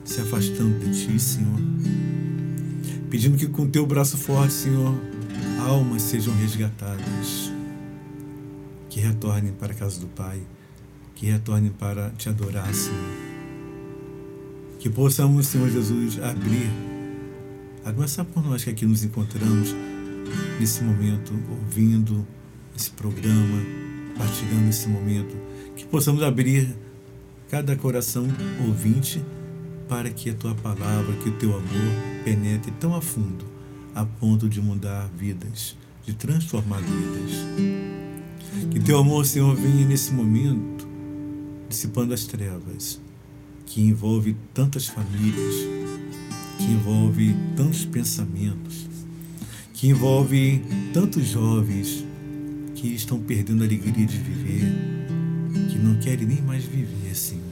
se 0.04 0.20
afastando 0.20 0.78
de 0.78 0.92
ti, 0.92 1.18
Senhor. 1.18 1.58
Pedindo 3.10 3.36
que 3.36 3.48
com 3.48 3.68
teu 3.68 3.84
braço 3.84 4.16
forte, 4.16 4.52
Senhor, 4.52 4.94
almas 5.58 6.02
sejam 6.02 6.32
resgatadas, 6.36 7.52
que 8.88 9.00
retornem 9.00 9.52
para 9.52 9.72
a 9.72 9.76
casa 9.76 9.98
do 9.98 10.06
Pai, 10.06 10.40
que 11.16 11.26
retornem 11.26 11.72
para 11.72 12.10
te 12.10 12.28
adorar, 12.28 12.72
Senhor. 12.72 13.27
Que 14.78 14.88
possamos, 14.88 15.48
Senhor 15.48 15.68
Jesus, 15.68 16.20
abrir, 16.22 16.70
a 17.84 17.92
começar 17.92 18.24
por 18.24 18.44
nós 18.44 18.62
que 18.62 18.70
aqui 18.70 18.86
nos 18.86 19.02
encontramos 19.02 19.74
nesse 20.60 20.84
momento, 20.84 21.32
ouvindo 21.50 22.24
esse 22.76 22.90
programa, 22.90 23.60
partilhando 24.16 24.68
esse 24.68 24.88
momento, 24.88 25.36
que 25.74 25.84
possamos 25.84 26.22
abrir 26.22 26.76
cada 27.50 27.74
coração 27.74 28.28
ouvinte 28.68 29.20
para 29.88 30.10
que 30.10 30.30
a 30.30 30.34
tua 30.34 30.54
palavra, 30.54 31.12
que 31.24 31.28
o 31.28 31.32
teu 31.32 31.50
amor 31.50 31.92
penetre 32.24 32.70
tão 32.78 32.94
a 32.94 33.00
fundo, 33.00 33.44
a 33.96 34.04
ponto 34.04 34.48
de 34.48 34.60
mudar 34.60 35.10
vidas, 35.16 35.76
de 36.06 36.14
transformar 36.14 36.80
vidas. 36.80 37.46
Que 38.70 38.78
teu 38.78 38.98
amor, 38.98 39.26
Senhor, 39.26 39.56
venha 39.56 39.86
nesse 39.86 40.12
momento, 40.12 40.86
dissipando 41.68 42.14
as 42.14 42.24
trevas, 42.24 43.00
que 43.68 43.82
envolve 43.82 44.34
tantas 44.54 44.86
famílias, 44.86 45.54
que 46.56 46.64
envolve 46.64 47.36
tantos 47.54 47.84
pensamentos, 47.84 48.88
que 49.74 49.88
envolve 49.88 50.62
tantos 50.92 51.26
jovens 51.26 52.04
que 52.74 52.88
estão 52.88 53.20
perdendo 53.20 53.62
a 53.62 53.66
alegria 53.66 54.06
de 54.06 54.16
viver, 54.16 54.72
que 55.70 55.78
não 55.78 55.98
querem 56.00 56.26
nem 56.26 56.40
mais 56.42 56.64
viver, 56.64 57.14
Senhor, 57.14 57.42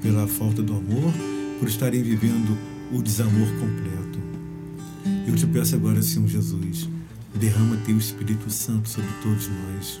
pela 0.00 0.26
falta 0.28 0.62
do 0.62 0.74
amor, 0.74 1.12
por 1.58 1.68
estarem 1.68 2.02
vivendo 2.02 2.56
o 2.92 3.02
desamor 3.02 3.48
completo. 3.58 4.20
Eu 5.26 5.34
te 5.34 5.46
peço 5.46 5.74
agora, 5.74 6.00
Senhor 6.00 6.28
Jesus, 6.28 6.88
derrama 7.34 7.76
teu 7.84 7.98
Espírito 7.98 8.48
Santo 8.50 8.88
sobre 8.88 9.10
todos 9.20 9.48
nós. 9.48 10.00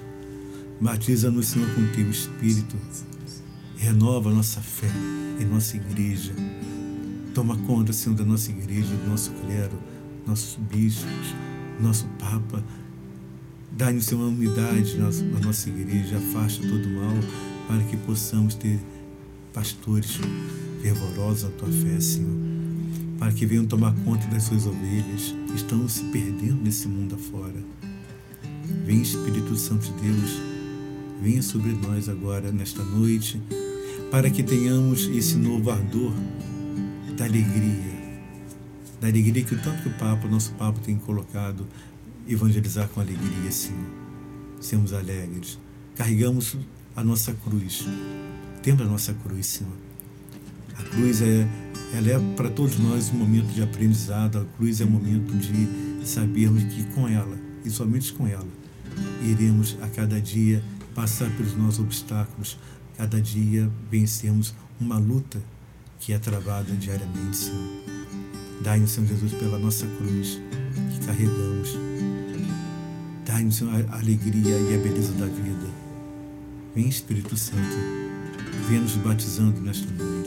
Batiza-nos, 0.80 1.48
Senhor, 1.48 1.68
com 1.74 1.86
teu 1.88 2.08
Espírito. 2.08 2.76
Renova 3.80 4.28
nossa 4.28 4.60
fé 4.60 4.90
em 5.40 5.44
nossa 5.44 5.76
igreja. 5.76 6.32
Toma 7.32 7.56
conta, 7.58 7.92
Senhor, 7.92 8.16
da 8.16 8.24
nossa 8.24 8.50
igreja, 8.50 8.88
do 8.88 9.08
nosso 9.08 9.30
clero, 9.30 9.78
nossos 10.26 10.56
bispos, 10.56 11.34
nosso 11.80 12.04
Papa. 12.18 12.62
Dá-nos, 13.70 14.06
Senhor, 14.06 14.22
uma 14.22 14.36
unidade 14.36 14.96
na 14.98 15.38
nossa 15.38 15.68
igreja. 15.68 16.18
Afasta 16.18 16.66
todo 16.66 16.88
mal 16.88 17.14
para 17.68 17.84
que 17.84 17.96
possamos 17.98 18.56
ter 18.56 18.80
pastores 19.54 20.18
fervorosos 20.82 21.44
na 21.44 21.50
tua 21.50 21.68
fé, 21.70 22.00
Senhor. 22.00 22.36
Para 23.16 23.32
que 23.32 23.46
venham 23.46 23.64
tomar 23.64 23.94
conta 24.04 24.26
das 24.26 24.42
suas 24.42 24.66
ovelhas 24.66 25.36
que 25.46 25.54
estão 25.54 25.88
se 25.88 26.02
perdendo 26.06 26.64
nesse 26.64 26.88
mundo 26.88 27.14
afora. 27.14 27.62
Vem, 28.84 29.02
Espírito 29.02 29.56
Santo 29.56 29.86
de 29.86 30.02
Deus, 30.02 30.32
venha 31.22 31.42
sobre 31.42 31.70
nós 31.74 32.08
agora, 32.08 32.50
nesta 32.50 32.82
noite, 32.82 33.40
para 34.10 34.30
que 34.30 34.42
tenhamos 34.42 35.04
esse 35.06 35.36
novo 35.36 35.70
ardor 35.70 36.12
da 37.16 37.24
alegria, 37.24 38.22
da 39.00 39.08
alegria 39.08 39.44
que 39.44 39.54
o 39.54 39.58
tanto 39.60 39.82
que 39.82 39.88
o 39.88 39.92
Papa, 39.92 40.26
nosso 40.28 40.52
Papa, 40.52 40.80
tem 40.82 40.96
colocado, 40.96 41.66
evangelizar 42.26 42.88
com 42.88 43.00
alegria, 43.00 43.50
Senhor. 43.50 43.86
Sermos 44.60 44.92
alegres. 44.92 45.58
Carregamos 45.94 46.56
a 46.96 47.04
nossa 47.04 47.32
cruz. 47.32 47.86
Temos 48.62 48.80
a 48.82 48.84
nossa 48.86 49.12
cruz, 49.12 49.46
Senhor. 49.46 49.72
A 50.78 50.82
cruz 50.84 51.20
é, 51.20 51.46
ela 51.92 52.08
é 52.08 52.34
para 52.34 52.48
todos 52.48 52.78
nós 52.78 53.10
um 53.10 53.16
momento 53.16 53.52
de 53.52 53.62
aprendizado. 53.62 54.38
A 54.38 54.44
cruz 54.56 54.80
é 54.80 54.84
um 54.84 54.90
momento 54.90 55.36
de 55.36 56.06
sabermos 56.06 56.62
que 56.64 56.84
com 56.94 57.06
ela, 57.06 57.36
e 57.64 57.70
somente 57.70 58.12
com 58.12 58.26
ela, 58.26 58.48
iremos 59.22 59.76
a 59.82 59.88
cada 59.88 60.20
dia 60.20 60.62
passar 60.94 61.30
pelos 61.36 61.56
nossos 61.56 61.80
obstáculos. 61.80 62.58
Cada 62.98 63.20
dia 63.22 63.70
vencemos 63.88 64.52
uma 64.80 64.98
luta 64.98 65.40
que 66.00 66.12
é 66.12 66.18
travada 66.18 66.74
diariamente, 66.74 67.36
Senhor. 67.36 67.84
Dai-nos, 68.60 68.90
Senhor 68.90 69.06
Jesus, 69.06 69.32
pela 69.34 69.56
nossa 69.56 69.86
cruz 69.86 70.40
que 70.90 71.06
carregamos. 71.06 71.78
Dai-nos, 73.24 73.54
Senhor, 73.54 73.86
a 73.90 73.98
alegria 73.98 74.58
e 74.58 74.74
a 74.74 74.78
beleza 74.78 75.12
da 75.12 75.26
vida. 75.26 75.68
Vem, 76.74 76.88
Espírito 76.88 77.36
Santo, 77.36 77.76
venha 78.68 78.80
nos 78.80 78.96
batizando 78.96 79.60
nesta 79.60 79.86
noite. 79.92 80.17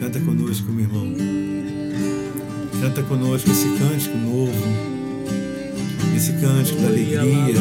Canta 0.00 0.20
conosco, 0.20 0.72
meu 0.72 0.84
irmão. 0.84 1.14
Canta 2.80 3.02
conosco 3.02 3.50
esse 3.50 3.68
cântico 3.78 4.16
novo. 4.18 4.52
Esse 6.16 6.32
cântico 6.32 6.80
da 6.80 6.88
alegria. 6.88 7.54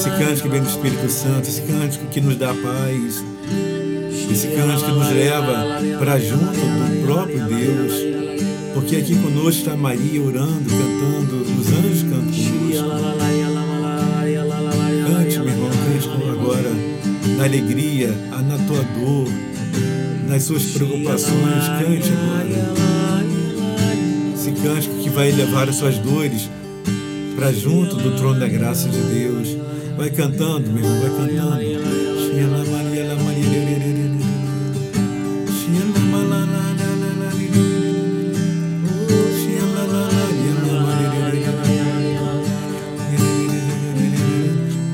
Esse 0.00 0.08
cântico 0.08 0.48
que 0.48 0.48
vem 0.48 0.62
do 0.62 0.68
Espírito 0.70 1.10
Santo. 1.10 1.46
Esse 1.46 1.60
cântico 1.60 2.06
que 2.06 2.22
nos 2.22 2.34
dá 2.36 2.54
paz. 2.54 3.22
Esse 4.32 4.46
cântico 4.46 4.86
que 4.86 4.98
nos 4.98 5.10
leva 5.10 5.66
para 5.98 6.18
junto 6.18 6.42
do 6.42 7.04
próprio 7.04 7.44
Deus. 7.44 7.92
Porque 8.72 8.96
aqui 8.96 9.14
conosco 9.16 9.60
está 9.60 9.76
Maria 9.76 10.22
orando, 10.22 10.70
cantando, 10.70 11.42
os 11.42 11.68
anjos 11.68 12.02
cantam 12.04 12.32
conosco. 12.32 12.88
Cante, 15.06 15.38
meu 15.38 15.48
irmão, 15.48 15.70
cante 15.70 16.08
agora 16.30 16.72
na 17.36 17.44
alegria, 17.44 18.08
na 18.08 18.56
tua 18.66 18.82
dor, 18.98 19.28
nas 20.26 20.44
suas 20.44 20.64
preocupações. 20.64 21.68
Cante 21.78 22.10
agora. 22.10 23.24
Esse 24.34 24.52
cântico 24.52 24.94
que 24.94 25.10
vai 25.10 25.30
levar 25.30 25.68
as 25.68 25.76
suas 25.76 25.98
dores 25.98 26.48
para 27.36 27.52
junto 27.52 27.96
do 27.96 28.16
trono 28.16 28.40
da 28.40 28.48
graça 28.48 28.88
de 28.88 28.98
Deus. 29.02 29.69
Vai 30.00 30.08
cantando, 30.08 30.66
meu 30.70 30.82
irmão, 30.82 30.98
vai 30.98 31.10
cantando. 31.10 31.56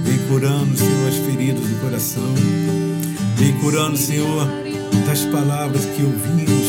Vem 0.03 0.19
curando, 0.29 0.77
Senhor, 0.77 1.09
as 1.09 1.15
feridas 1.15 1.61
do 1.61 1.81
coração. 1.81 2.35
Vem 3.37 3.53
curando, 3.61 3.97
Senhor, 3.97 4.49
das 5.07 5.21
palavras 5.27 5.85
que 5.85 6.03
ouvimos. 6.03 6.67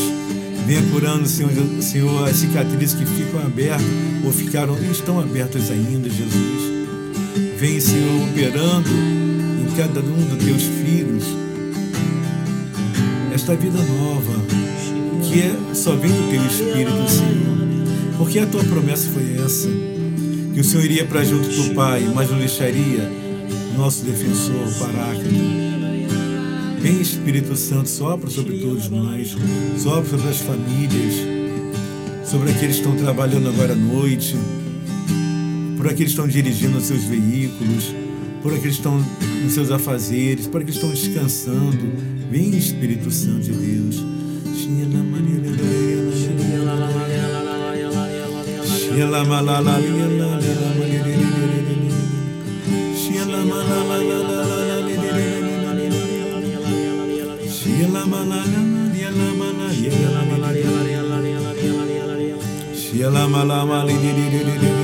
Venha 0.64 0.82
curando, 0.92 1.26
Senhor, 1.26 1.50
Senhor, 1.82 2.28
as 2.28 2.36
cicatrizes 2.36 2.94
que 2.94 3.04
ficam 3.04 3.40
abertas 3.40 3.84
ou 4.24 4.30
ficaram, 4.30 4.78
estão 4.92 5.18
abertas 5.18 5.72
ainda, 5.72 6.08
Jesus. 6.08 6.57
Vem, 7.58 7.80
Senhor, 7.80 8.28
operando 8.30 8.88
em 8.88 9.76
cada 9.76 9.98
um 9.98 10.28
dos 10.28 10.44
teus 10.44 10.62
filhos 10.62 11.24
esta 13.34 13.56
vida 13.56 13.78
nova, 13.78 14.32
que 15.24 15.40
é 15.40 15.74
só 15.74 15.96
vem 15.96 16.08
do 16.08 16.30
teu 16.30 16.46
Espírito, 16.46 17.10
Senhor. 17.10 17.58
Porque 18.16 18.38
a 18.38 18.46
tua 18.46 18.62
promessa 18.62 19.10
foi 19.10 19.44
essa, 19.44 19.68
que 20.54 20.60
o 20.60 20.62
Senhor 20.62 20.84
iria 20.84 21.04
para 21.04 21.24
junto 21.24 21.48
do 21.48 21.74
Pai, 21.74 22.08
mas 22.14 22.30
não 22.30 22.38
deixaria 22.38 23.10
nosso 23.76 24.04
defensor, 24.04 24.72
Paráclito. 24.78 25.34
Vem 26.80 27.00
Espírito 27.00 27.56
Santo, 27.56 27.88
sopra 27.88 28.30
sobre 28.30 28.56
todos 28.58 28.88
nós, 28.88 29.34
sopra 29.82 30.08
sobre 30.08 30.28
as 30.28 30.38
famílias, 30.38 31.14
sobre 32.24 32.52
aqueles 32.52 32.76
que 32.76 32.82
estão 32.82 32.94
trabalhando 32.94 33.48
agora 33.48 33.72
à 33.72 33.76
noite, 33.76 34.36
por 35.78 35.86
aqueles 35.86 36.12
que 36.12 36.20
estão 36.20 36.26
dirigindo 36.26 36.76
os 36.76 36.84
seus 36.84 37.04
veículos, 37.04 37.94
por 38.42 38.52
aqueles 38.52 38.76
que 38.76 38.80
estão 38.80 39.00
nos 39.44 39.52
seus 39.52 39.70
afazeres, 39.70 40.48
por 40.48 40.60
aqueles 40.60 40.80
que 40.80 40.84
estão 40.84 41.08
descansando. 41.08 41.78
Vem 42.30 42.50
Espírito 42.50 43.10
Santo 43.12 43.42
de 43.42 43.52
Deus. 43.52 44.04
Pois 64.40 64.77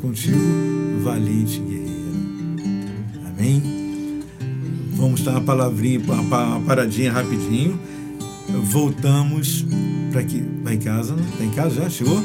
contigo, 0.00 0.38
valente 1.02 1.60
guerreiro. 1.60 1.90
Amém? 3.26 4.22
Vamos 4.94 5.22
dar 5.22 5.32
uma 5.32 5.40
palavrinha, 5.42 6.00
uma 6.00 6.60
paradinha 6.60 7.12
rapidinho. 7.12 7.78
Voltamos 8.64 9.64
para 10.10 10.24
que. 10.24 10.42
Vai 10.62 10.74
em 10.74 10.78
casa? 10.78 11.14
Está 11.14 11.44
em 11.44 11.50
casa 11.50 11.82
já? 11.82 11.90
Chegou? 11.90 12.22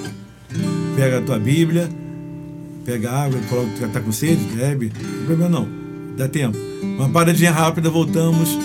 Pega 0.96 1.20
a 1.20 1.22
tua 1.22 1.38
Bíblia, 1.38 1.90
pega 2.84 3.12
água, 3.12 3.40
coloca, 3.50 3.86
está 3.86 4.00
com 4.00 4.12
sede, 4.12 4.44
bebe. 4.56 4.92
Não 5.00 5.26
problema 5.26 5.50
não. 5.50 5.68
Dá 6.18 6.28
tempo. 6.28 6.58
Uma 6.82 7.10
paradinha 7.10 7.52
rápida, 7.52 7.90
voltamos 7.90 8.58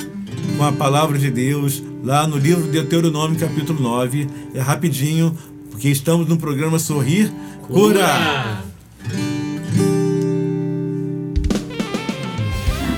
com 0.57 0.65
a 0.65 0.73
palavra 0.73 1.19
de 1.19 1.31
Deus 1.31 1.83
lá 2.03 2.27
no 2.27 2.37
livro 2.37 2.65
de 2.65 2.71
Deuteronômio, 2.71 3.39
capítulo 3.39 3.81
9. 3.81 4.29
É 4.55 4.61
rapidinho, 4.61 5.37
porque 5.71 5.89
estamos 5.89 6.29
no 6.29 6.37
programa 6.37 6.79
Sorrir 6.79 7.31
Cura. 7.67 8.70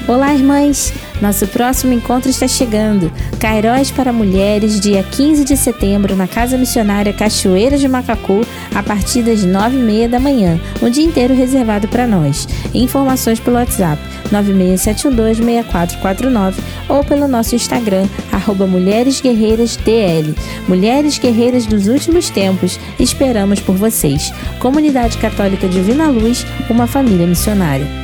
Olá, 0.08 0.34
irmãs! 0.34 0.92
Nosso 1.20 1.46
próximo 1.46 1.92
encontro 1.92 2.28
está 2.28 2.48
chegando. 2.48 3.12
Cairós 3.38 3.92
para 3.92 4.12
Mulheres, 4.12 4.80
dia 4.80 5.04
15 5.04 5.44
de 5.44 5.56
setembro, 5.56 6.16
na 6.16 6.26
Casa 6.26 6.58
Missionária 6.58 7.12
Cachoeira 7.12 7.78
de 7.78 7.86
Macacu, 7.86 8.44
a 8.74 8.82
partir 8.82 9.22
das 9.22 9.46
9h30 9.46 10.08
da 10.08 10.18
manhã. 10.18 10.60
Um 10.82 10.90
dia 10.90 11.04
inteiro 11.04 11.34
reservado 11.34 11.86
para 11.86 12.04
nós. 12.04 12.48
Informações 12.74 13.38
pelo 13.38 13.54
WhatsApp 13.56 14.02
96726449 14.32 16.54
ou 16.88 17.04
pelo 17.04 17.28
nosso 17.28 17.54
Instagram, 17.54 18.08
arroba 18.32 18.66
Mulheres 18.66 19.20
Guerreiras 19.20 19.76
DL. 19.76 20.34
Mulheres 20.66 21.16
Guerreiras 21.16 21.64
dos 21.64 21.86
Últimos 21.86 22.28
Tempos, 22.28 22.76
esperamos 22.98 23.60
por 23.60 23.76
vocês. 23.76 24.34
Comunidade 24.58 25.16
Católica 25.18 25.68
Divina 25.68 26.08
Luz, 26.08 26.44
uma 26.68 26.88
família 26.88 27.28
missionária. 27.28 28.01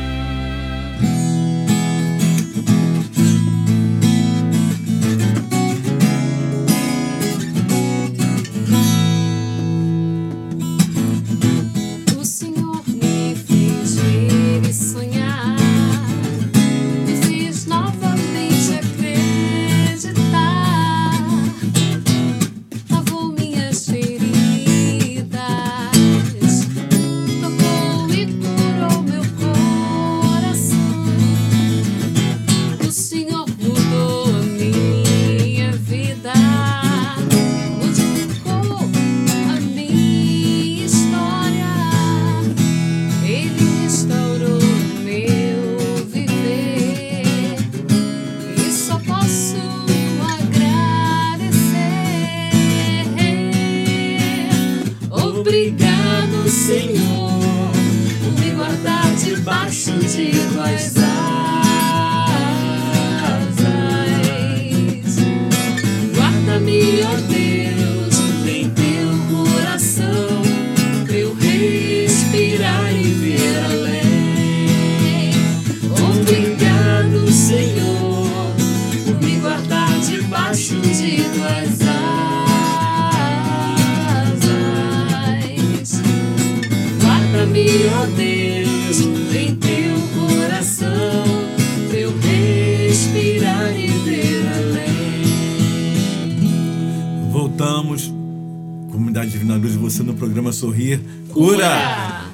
Sorrir. 100.52 101.00
Cura! 101.28 102.26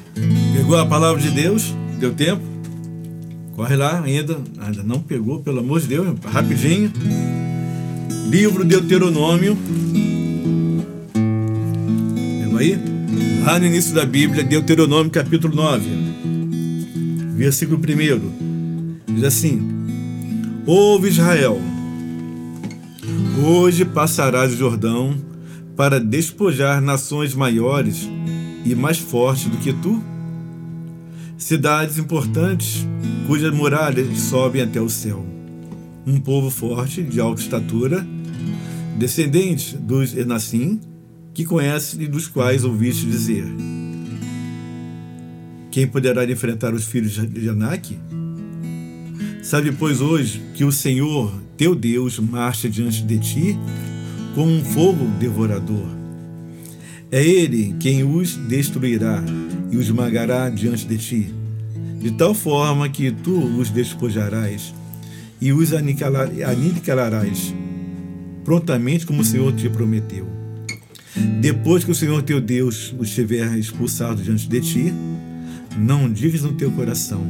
Pegou 0.57 0.79
a 0.79 0.87
palavra 0.87 1.21
de 1.21 1.31
Deus? 1.31 1.75
Deu 1.99 2.13
tempo? 2.13 2.43
Corre 3.55 3.77
lá 3.77 4.03
ainda. 4.03 4.39
Ainda 4.59 4.83
não 4.83 5.01
pegou, 5.01 5.41
pelo 5.41 5.61
amor 5.61 5.81
de 5.81 5.89
Deus, 5.89 6.07
rapidinho. 6.25 6.91
Livro 8.29 8.65
Deuteronômio. 8.65 9.57
Pegou 12.43 12.59
aí? 12.59 12.79
Lá 13.45 13.59
no 13.59 13.67
início 13.67 13.95
da 13.95 14.07
Bíblia, 14.07 14.43
Deuteronômio 14.43 15.11
capítulo 15.11 15.55
9, 15.55 15.89
versículo 17.37 17.79
1. 17.79 19.15
Diz 19.15 19.25
assim: 19.25 19.61
Ouve 20.67 21.09
Israel, 21.09 21.61
hoje 23.45 23.85
passarás 23.85 24.55
o 24.55 24.57
Jordão 24.57 25.34
para 25.77 25.99
despojar 25.99 26.81
nações 26.81 27.35
maiores 27.35 28.09
e 28.65 28.75
mais 28.75 28.99
fortes 28.99 29.47
do 29.47 29.57
que 29.59 29.73
tu? 29.73 30.03
Cidades 31.37 31.99
importantes 31.99 32.87
cujas 33.27 33.53
muralhas 33.53 34.19
sobem 34.19 34.63
até 34.63 34.81
o 34.81 34.89
céu. 34.89 35.25
Um 36.07 36.21
povo 36.21 36.51
forte, 36.51 37.03
de 37.03 37.19
alta 37.19 37.41
estatura, 37.41 38.07
descendentes 38.97 39.73
dos 39.75 40.17
Enassim, 40.17 40.81
que 41.33 41.45
conhece 41.45 42.01
e 42.01 42.07
dos 42.07 42.29
quais 42.29 42.63
ouviste 42.63 43.07
dizer: 43.07 43.45
Quem 45.71 45.87
poderá 45.87 46.25
enfrentar 46.31 46.73
os 46.73 46.85
filhos 46.85 47.13
de 47.29 47.49
Anak? 47.49 47.99
Sabe, 49.43 49.73
pois, 49.73 50.01
hoje 50.01 50.43
que 50.55 50.65
o 50.65 50.73
Senhor, 50.73 51.35
teu 51.57 51.75
Deus, 51.75 52.19
marcha 52.19 52.69
diante 52.69 53.03
de 53.03 53.19
ti 53.19 53.59
como 54.35 54.51
um 54.51 54.65
fogo 54.65 55.07
devorador. 55.19 55.87
É 57.11 57.25
ele 57.25 57.75
quem 57.79 58.03
os 58.03 58.37
destruirá 58.37 59.23
e 59.71 59.77
os 59.77 59.87
esmagará 59.87 60.51
diante 60.51 60.87
de 60.87 60.99
ti, 60.99 61.35
de 62.01 62.11
tal 62.13 62.35
forma 62.35 62.89
que 62.89 63.11
tu 63.11 63.39
os 63.59 63.71
despojarás 63.71 64.75
e 65.41 65.53
os 65.53 65.73
aniquilarás 65.73 67.55
prontamente 68.45 69.07
como 69.07 69.23
o 69.23 69.25
Senhor 69.25 69.53
te 69.55 69.69
prometeu. 69.69 70.27
Depois 71.41 71.85
que 71.85 71.91
o 71.91 71.95
Senhor 71.95 72.23
teu 72.23 72.41
Deus 72.41 72.95
os 72.99 73.11
tiver 73.11 73.57
expulsado 73.57 74.23
diante 74.23 74.49
de 74.49 74.61
ti, 74.61 74.95
não 75.79 76.13
digas 76.13 76.43
no 76.43 76.53
teu 76.53 76.71
coração, 76.71 77.23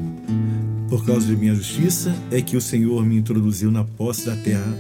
por 0.89 1.05
causa 1.07 1.27
de 1.27 1.37
minha 1.37 1.55
justiça 1.55 2.15
é 2.31 2.41
que 2.41 2.57
o 2.57 2.61
Senhor 2.61 3.05
me 3.05 3.17
introduziu 3.17 3.71
na 3.71 3.85
posse 3.85 4.27
da 4.27 4.37
terra, 4.37 4.77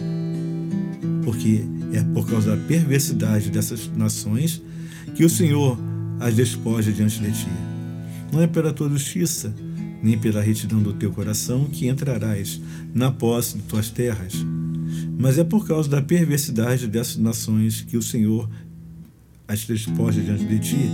porque 1.25 1.65
é 1.96 2.02
por 2.02 2.28
causa 2.28 2.57
da 2.57 2.62
perversidade 2.62 3.50
dessas 3.50 3.90
nações 3.96 4.61
que 5.14 5.24
o 5.24 5.30
Senhor 5.30 5.78
as 6.20 6.35
despoja 6.35 6.92
diante 6.92 7.20
de 7.20 7.30
ti. 7.33 7.48
Não 8.33 8.40
é 8.40 8.46
pela 8.46 8.72
tua 8.72 8.88
justiça, 8.88 9.54
nem 10.02 10.18
pela 10.18 10.42
retidão 10.42 10.83
do 10.83 10.92
teu 10.92 11.12
coração 11.12 11.64
que 11.64 11.88
entrarás 11.88 12.61
na 12.92 13.11
posse 13.11 13.57
de 13.57 13.62
tuas 13.62 13.90
terras, 13.90 14.35
mas 15.18 15.38
é 15.38 15.44
por 15.44 15.66
causa 15.66 15.88
da 15.88 16.02
perversidade 16.02 16.87
dessas 16.87 17.16
nações 17.16 17.83
que 17.83 17.96
o 17.96 18.02
Senhor 18.02 18.48
as 19.46 19.64
despoja 19.64 20.20
diante 20.20 20.44
de 20.44 20.59
ti. 20.59 20.90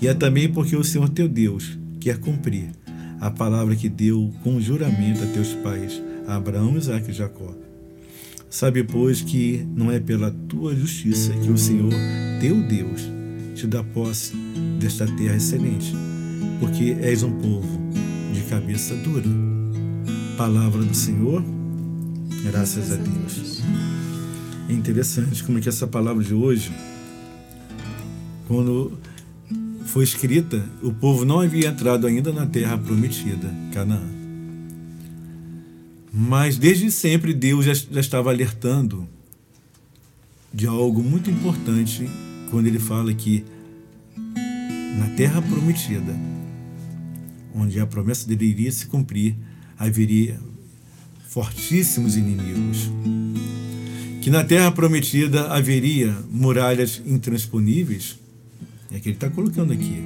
E 0.00 0.08
é 0.08 0.14
também 0.14 0.50
porque 0.50 0.76
o 0.76 0.84
Senhor 0.84 1.08
teu 1.08 1.28
Deus 1.28 1.78
quer 2.00 2.18
cumprir 2.18 2.70
a 3.20 3.30
palavra 3.30 3.74
que 3.74 3.88
deu 3.88 4.32
com 4.42 4.60
juramento 4.60 5.22
a 5.22 5.26
teus 5.26 5.54
pais, 5.54 6.00
a 6.26 6.36
Abraão, 6.36 6.76
Isaac 6.76 7.10
e 7.10 7.14
Jacó. 7.14 7.67
Sabe, 8.50 8.82
pois, 8.82 9.20
que 9.20 9.66
não 9.76 9.92
é 9.92 10.00
pela 10.00 10.30
tua 10.30 10.74
justiça 10.74 11.32
que 11.34 11.50
o 11.50 11.58
Senhor, 11.58 11.92
teu 12.40 12.62
Deus, 12.62 13.02
te 13.54 13.66
dá 13.66 13.82
posse 13.82 14.34
desta 14.80 15.06
terra 15.06 15.36
excelente, 15.36 15.94
porque 16.58 16.96
és 17.00 17.22
um 17.22 17.32
povo 17.32 17.78
de 18.32 18.40
cabeça 18.42 18.94
dura. 18.96 19.28
Palavra 20.38 20.82
do 20.82 20.94
Senhor, 20.94 21.44
graças 22.44 22.90
a 22.90 22.96
Deus. 22.96 23.62
É 24.68 24.72
interessante 24.72 25.44
como 25.44 25.58
é 25.58 25.60
que 25.60 25.68
essa 25.68 25.86
palavra 25.86 26.24
de 26.24 26.32
hoje, 26.32 26.72
quando 28.46 28.98
foi 29.84 30.04
escrita, 30.04 30.64
o 30.82 30.92
povo 30.92 31.24
não 31.24 31.40
havia 31.40 31.68
entrado 31.68 32.06
ainda 32.06 32.32
na 32.32 32.46
terra 32.46 32.78
prometida, 32.78 33.52
Canaã. 33.72 34.17
Mas 36.12 36.56
desde 36.56 36.90
sempre 36.90 37.34
Deus 37.34 37.64
já, 37.64 37.74
já 37.74 38.00
estava 38.00 38.30
alertando 38.30 39.08
de 40.52 40.66
algo 40.66 41.02
muito 41.02 41.30
importante 41.30 42.08
quando 42.50 42.66
ele 42.66 42.78
fala 42.78 43.12
que 43.12 43.44
na 44.98 45.08
terra 45.10 45.40
prometida, 45.42 46.16
onde 47.54 47.78
a 47.78 47.86
promessa 47.86 48.26
dele 48.26 48.46
iria 48.46 48.72
se 48.72 48.86
cumprir, 48.86 49.36
haveria 49.78 50.40
fortíssimos 51.28 52.16
inimigos. 52.16 52.90
Que 54.20 54.30
na 54.30 54.42
terra 54.42 54.72
prometida 54.72 55.52
haveria 55.52 56.16
muralhas 56.30 57.00
intransponíveis, 57.06 58.18
é 58.90 58.98
que 58.98 59.10
ele 59.10 59.16
está 59.16 59.30
colocando 59.30 59.72
aqui. 59.72 60.02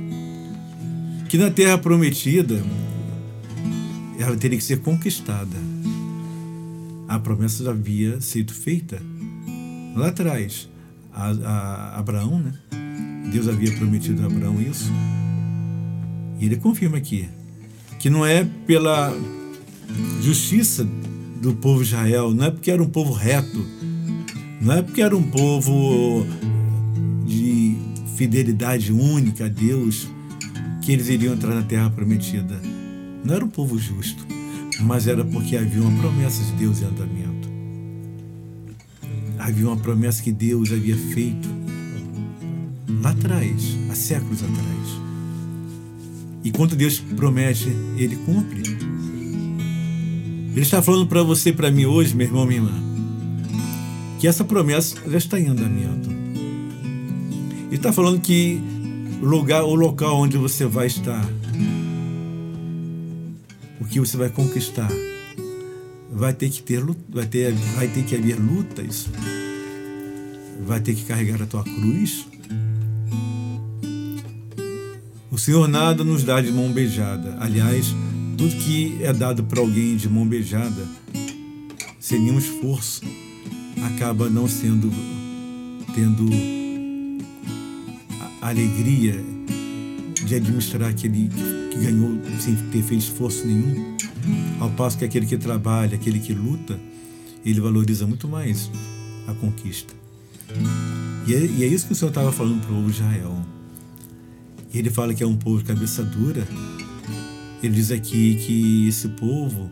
Que 1.29 1.38
na 1.38 1.51
terra 1.51 1.79
prometida 1.79 2.62
ela 4.19 4.37
teria 4.37 4.59
que 4.59 4.65
ser 4.65 4.81
conquistada. 4.81 5.72
A 7.12 7.18
promessa 7.18 7.62
já 7.62 7.72
havia 7.72 8.22
sido 8.22 8.55
feita 8.55 8.98
lá 9.94 10.09
atrás. 10.09 10.66
A, 11.12 11.29
a 11.29 11.98
Abraão, 11.98 12.38
né? 12.38 12.55
Deus 13.31 13.48
havia 13.48 13.70
prometido 13.77 14.22
a 14.22 14.27
Abraão 14.27 14.59
isso. 14.62 14.90
E 16.40 16.46
ele 16.46 16.57
confirma 16.57 16.96
aqui 16.96 17.29
que 17.98 18.09
não 18.09 18.25
é 18.25 18.48
pela 18.66 19.14
justiça 20.22 20.88
do 21.42 21.53
povo 21.53 21.83
de 21.83 21.88
Israel, 21.88 22.33
não 22.33 22.46
é 22.46 22.51
porque 22.51 22.70
era 22.70 22.83
um 22.83 22.88
povo 22.88 23.12
reto, 23.12 23.62
não 24.59 24.72
é 24.72 24.81
porque 24.81 25.03
era 25.03 25.14
um 25.14 25.22
povo 25.22 26.27
de 27.27 27.77
fidelidade 28.16 28.90
única 28.90 29.44
a 29.44 29.48
Deus 29.48 30.09
que 30.81 30.92
eles 30.92 31.11
iriam 31.11 31.35
entrar 31.35 31.55
na 31.55 31.62
terra 31.62 31.90
prometida. 31.90 32.59
Não 33.22 33.35
era 33.35 33.44
um 33.44 33.51
povo 33.51 33.79
justo, 33.79 34.27
mas 34.83 35.07
era 35.07 35.25
porque 35.25 35.57
havia 35.57 35.83
uma 35.83 36.01
promessa 36.01 36.42
de 36.45 36.53
Deus 36.53 36.81
em 36.81 36.85
andamento. 36.87 37.49
Havia 39.38 39.66
uma 39.66 39.77
promessa 39.77 40.23
que 40.23 40.33
Deus 40.33 40.73
havia 40.73 40.97
feito 40.97 41.49
lá 43.03 43.11
atrás, 43.11 43.77
há 43.90 43.95
séculos 43.95 44.42
atrás. 44.42 45.03
E 46.45 46.51
quando 46.51 46.75
Deus 46.75 46.99
promete, 46.99 47.68
Ele 47.97 48.16
cumpre. 48.16 48.62
Ele 50.53 50.61
está 50.61 50.83
falando 50.83 51.07
para 51.07 51.23
você 51.23 51.51
e 51.51 51.53
para 51.53 51.71
mim 51.71 51.87
hoje, 51.87 52.14
meu 52.14 52.27
irmão, 52.27 52.45
minha 52.45 52.61
irmã, 52.61 52.83
que 54.18 54.29
essa 54.29 54.45
promessa 54.45 54.97
já 55.09 55.18
está 55.18 55.40
em 55.40 55.49
andamento. 55.49 56.11
Ele 57.68 57.77
está 57.77 57.92
falando 57.92 58.21
que 58.21 58.61
o 59.23 59.25
lugar, 59.25 59.62
o 59.64 59.75
local 59.75 60.21
onde 60.21 60.37
você 60.37 60.66
vai 60.66 60.88
estar, 60.88 61.27
que 63.93 64.01
você 64.01 64.17
vai 64.17 64.31
conquistar, 64.31 64.91
vai 66.11 66.33
ter 66.33 66.49
que 66.49 66.63
ter, 66.63 66.83
vai 67.11 67.27
ter, 67.27 67.53
vai 67.53 67.87
ter 67.87 68.03
que 68.03 68.17
haver 68.17 68.41
lutas, 68.41 69.07
vai 70.67 70.81
ter 70.81 70.95
que 70.95 71.05
carregar 71.05 71.43
a 71.43 71.47
tua 71.47 71.63
cruz, 71.63 72.27
o 75.31 75.37
Senhor 75.37 75.69
nada 75.69 76.03
nos 76.03 76.25
dá 76.25 76.41
de 76.41 76.51
mão 76.51 76.73
beijada. 76.73 77.37
Aliás, 77.39 77.95
tudo 78.39 78.57
que 78.57 78.97
é 79.03 79.13
dado 79.13 79.45
para 79.45 79.61
alguém 79.61 79.95
de 79.95 80.09
mão 80.09 80.27
beijada, 80.27 80.89
sem 82.01 82.19
nenhum 82.19 82.39
esforço, 82.39 83.03
acaba 83.95 84.31
não 84.31 84.49
sendo 84.49 84.91
tendo 85.95 86.31
a 88.41 88.49
alegria 88.49 89.23
de 90.25 90.35
administrar 90.35 90.89
aquele 90.89 91.29
que 91.29 91.52
ganhou 91.77 92.21
sem 92.41 92.55
ter 92.55 92.83
feito 92.83 93.03
esforço 93.03 93.47
nenhum. 93.47 93.97
Ao 94.61 94.71
passo 94.71 94.99
que 94.99 95.05
aquele 95.05 95.27
que 95.27 95.37
trabalha, 95.37 95.95
aquele 95.95 96.19
que 96.19 96.33
luta, 96.33 96.79
ele 97.45 97.61
valoriza 97.61 98.07
muito 98.07 98.29
mais 98.29 98.71
a 99.27 99.35
conquista. 99.35 99.95
E 101.27 101.35
é, 101.35 101.39
e 101.39 101.65
é 101.65 101.67
isso 101.67 101.87
que 101.87 101.93
o 101.93 101.97
Senhor 101.97 102.11
estava 102.11 102.33
falando 102.33 102.61
para 102.61 102.73
o 102.73 102.77
povo 102.77 102.91
de 102.91 102.97
Israel. 102.97 103.37
E 104.73 104.79
ele 104.79 104.91
fala 104.91 105.15
que 105.15 105.23
é 105.23 105.27
um 105.27 105.37
povo 105.37 105.59
de 105.59 105.65
cabeça 105.65 106.03
dura. 106.03 106.47
Ele 107.63 107.75
diz 107.75 107.91
aqui 107.91 108.37
que 108.37 108.89
esse 108.89 109.09
povo 109.09 109.71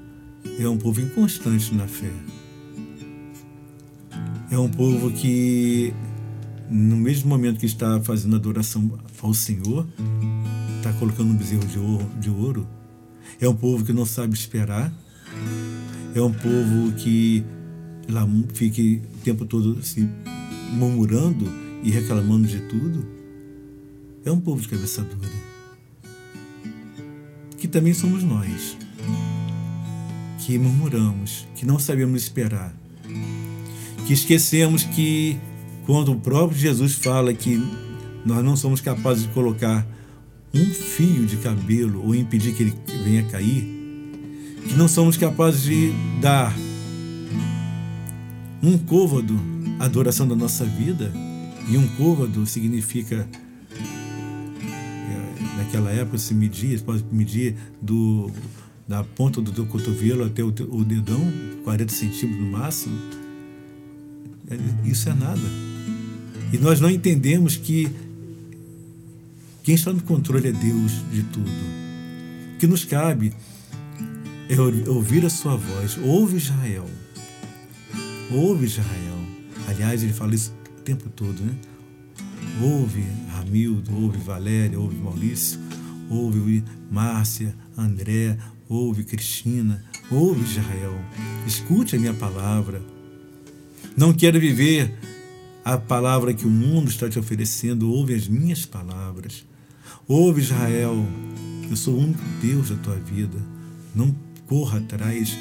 é 0.58 0.68
um 0.68 0.76
povo 0.76 1.00
inconstante 1.00 1.74
na 1.74 1.86
fé. 1.86 2.12
É 4.50 4.58
um 4.58 4.68
povo 4.68 5.10
que, 5.10 5.94
no 6.68 6.96
mesmo 6.96 7.28
momento 7.28 7.58
que 7.58 7.66
está 7.66 8.00
fazendo 8.00 8.36
adoração 8.36 8.98
ao 9.22 9.32
Senhor, 9.32 9.86
está 10.80 10.92
colocando 10.94 11.30
um 11.30 11.36
bezerro 11.36 11.66
de 11.66 11.78
ouro, 11.78 12.10
de 12.18 12.30
ouro. 12.30 12.66
É 13.40 13.48
um 13.48 13.54
povo 13.54 13.84
que 13.84 13.92
não 13.92 14.06
sabe 14.06 14.34
esperar. 14.34 14.92
É 16.14 16.20
um 16.20 16.32
povo 16.32 16.92
que 16.96 17.44
lá 18.08 18.26
fica 18.54 18.80
o 18.82 19.18
tempo 19.22 19.44
todo 19.44 19.82
se 19.82 20.08
murmurando 20.72 21.46
e 21.82 21.90
reclamando 21.90 22.48
de 22.48 22.60
tudo 22.60 23.20
é 24.24 24.30
um 24.30 24.40
povo 24.40 24.60
de 24.60 24.68
cabeça 24.68 25.02
dura. 25.02 25.32
Que 27.56 27.66
também 27.68 27.94
somos 27.94 28.22
nós, 28.22 28.76
que 30.38 30.58
murmuramos, 30.58 31.46
que 31.54 31.64
não 31.64 31.78
sabemos 31.78 32.22
esperar, 32.22 32.74
que 34.06 34.12
esquecemos 34.12 34.82
que 34.82 35.38
quando 35.86 36.12
o 36.12 36.16
próprio 36.16 36.58
Jesus 36.58 36.94
fala 36.94 37.32
que 37.32 37.60
nós 38.24 38.44
não 38.44 38.56
somos 38.56 38.80
capazes 38.80 39.24
de 39.24 39.30
colocar 39.30 39.86
um 40.52 40.66
fio 40.66 41.26
de 41.26 41.36
cabelo 41.36 42.04
ou 42.04 42.14
impedir 42.14 42.54
que 42.54 42.62
ele 42.62 42.74
venha 43.04 43.22
cair, 43.24 43.64
que 44.68 44.74
não 44.74 44.88
somos 44.88 45.16
capazes 45.16 45.62
de 45.62 45.92
dar 46.20 46.54
um 48.62 48.76
côvado 48.76 49.38
à 49.78 49.84
adoração 49.84 50.26
da 50.26 50.36
nossa 50.36 50.64
vida, 50.64 51.12
e 51.68 51.76
um 51.76 51.86
côvado 51.96 52.44
significa 52.46 53.28
naquela 55.70 55.90
época 55.92 56.18
se 56.18 56.34
media, 56.34 56.76
você 56.76 56.84
pode 56.84 57.04
medir 57.12 57.54
do, 57.80 58.30
da 58.88 59.04
ponta 59.04 59.40
do 59.40 59.52
teu 59.52 59.64
cotovelo 59.66 60.24
até 60.24 60.42
o, 60.42 60.48
o 60.48 60.84
dedão, 60.84 61.20
40 61.64 61.92
centímetros 61.92 62.44
no 62.44 62.50
máximo. 62.50 62.98
É, 64.50 64.88
isso 64.88 65.08
é 65.08 65.14
nada. 65.14 65.40
E 66.52 66.58
nós 66.58 66.80
não 66.80 66.90
entendemos 66.90 67.56
que 67.56 67.88
quem 69.62 69.74
está 69.74 69.92
no 69.92 70.02
controle 70.02 70.48
é 70.48 70.52
Deus 70.52 70.92
de 71.12 71.22
tudo. 71.24 71.50
O 72.54 72.58
que 72.58 72.66
nos 72.66 72.84
cabe 72.84 73.32
é 74.48 74.90
ouvir 74.90 75.24
a 75.24 75.30
sua 75.30 75.56
voz. 75.56 75.98
Ouve 76.02 76.36
Israel. 76.36 76.88
Ouve 78.32 78.66
Israel. 78.66 79.18
Aliás, 79.68 80.02
ele 80.02 80.12
fala 80.12 80.34
isso 80.34 80.52
o 80.78 80.82
tempo 80.82 81.08
todo, 81.10 81.40
né? 81.40 81.54
Ouve 82.62 83.04
Ramildo, 83.28 83.94
ouve 83.94 84.18
Valéria, 84.18 84.78
ouve 84.78 84.96
Maurício, 84.96 85.60
ouve 86.08 86.64
Márcia, 86.90 87.54
André, 87.76 88.36
ouve 88.68 89.04
Cristina, 89.04 89.84
ouve 90.10 90.42
Israel. 90.42 90.94
Escute 91.46 91.96
a 91.96 91.98
minha 91.98 92.14
palavra. 92.14 92.82
Não 93.96 94.12
quero 94.12 94.40
viver 94.40 94.94
a 95.64 95.76
palavra 95.76 96.34
que 96.34 96.46
o 96.46 96.50
mundo 96.50 96.88
está 96.88 97.08
te 97.08 97.18
oferecendo, 97.18 97.92
ouve 97.92 98.14
as 98.14 98.26
minhas 98.26 98.64
palavras. 98.64 99.44
Ouve 100.12 100.40
Israel, 100.40 101.06
eu 101.70 101.76
sou 101.76 101.94
o 101.94 101.98
único 102.00 102.20
Deus 102.42 102.70
da 102.70 102.76
tua 102.78 102.96
vida. 102.96 103.38
Não 103.94 104.12
corra 104.48 104.78
atrás 104.78 105.38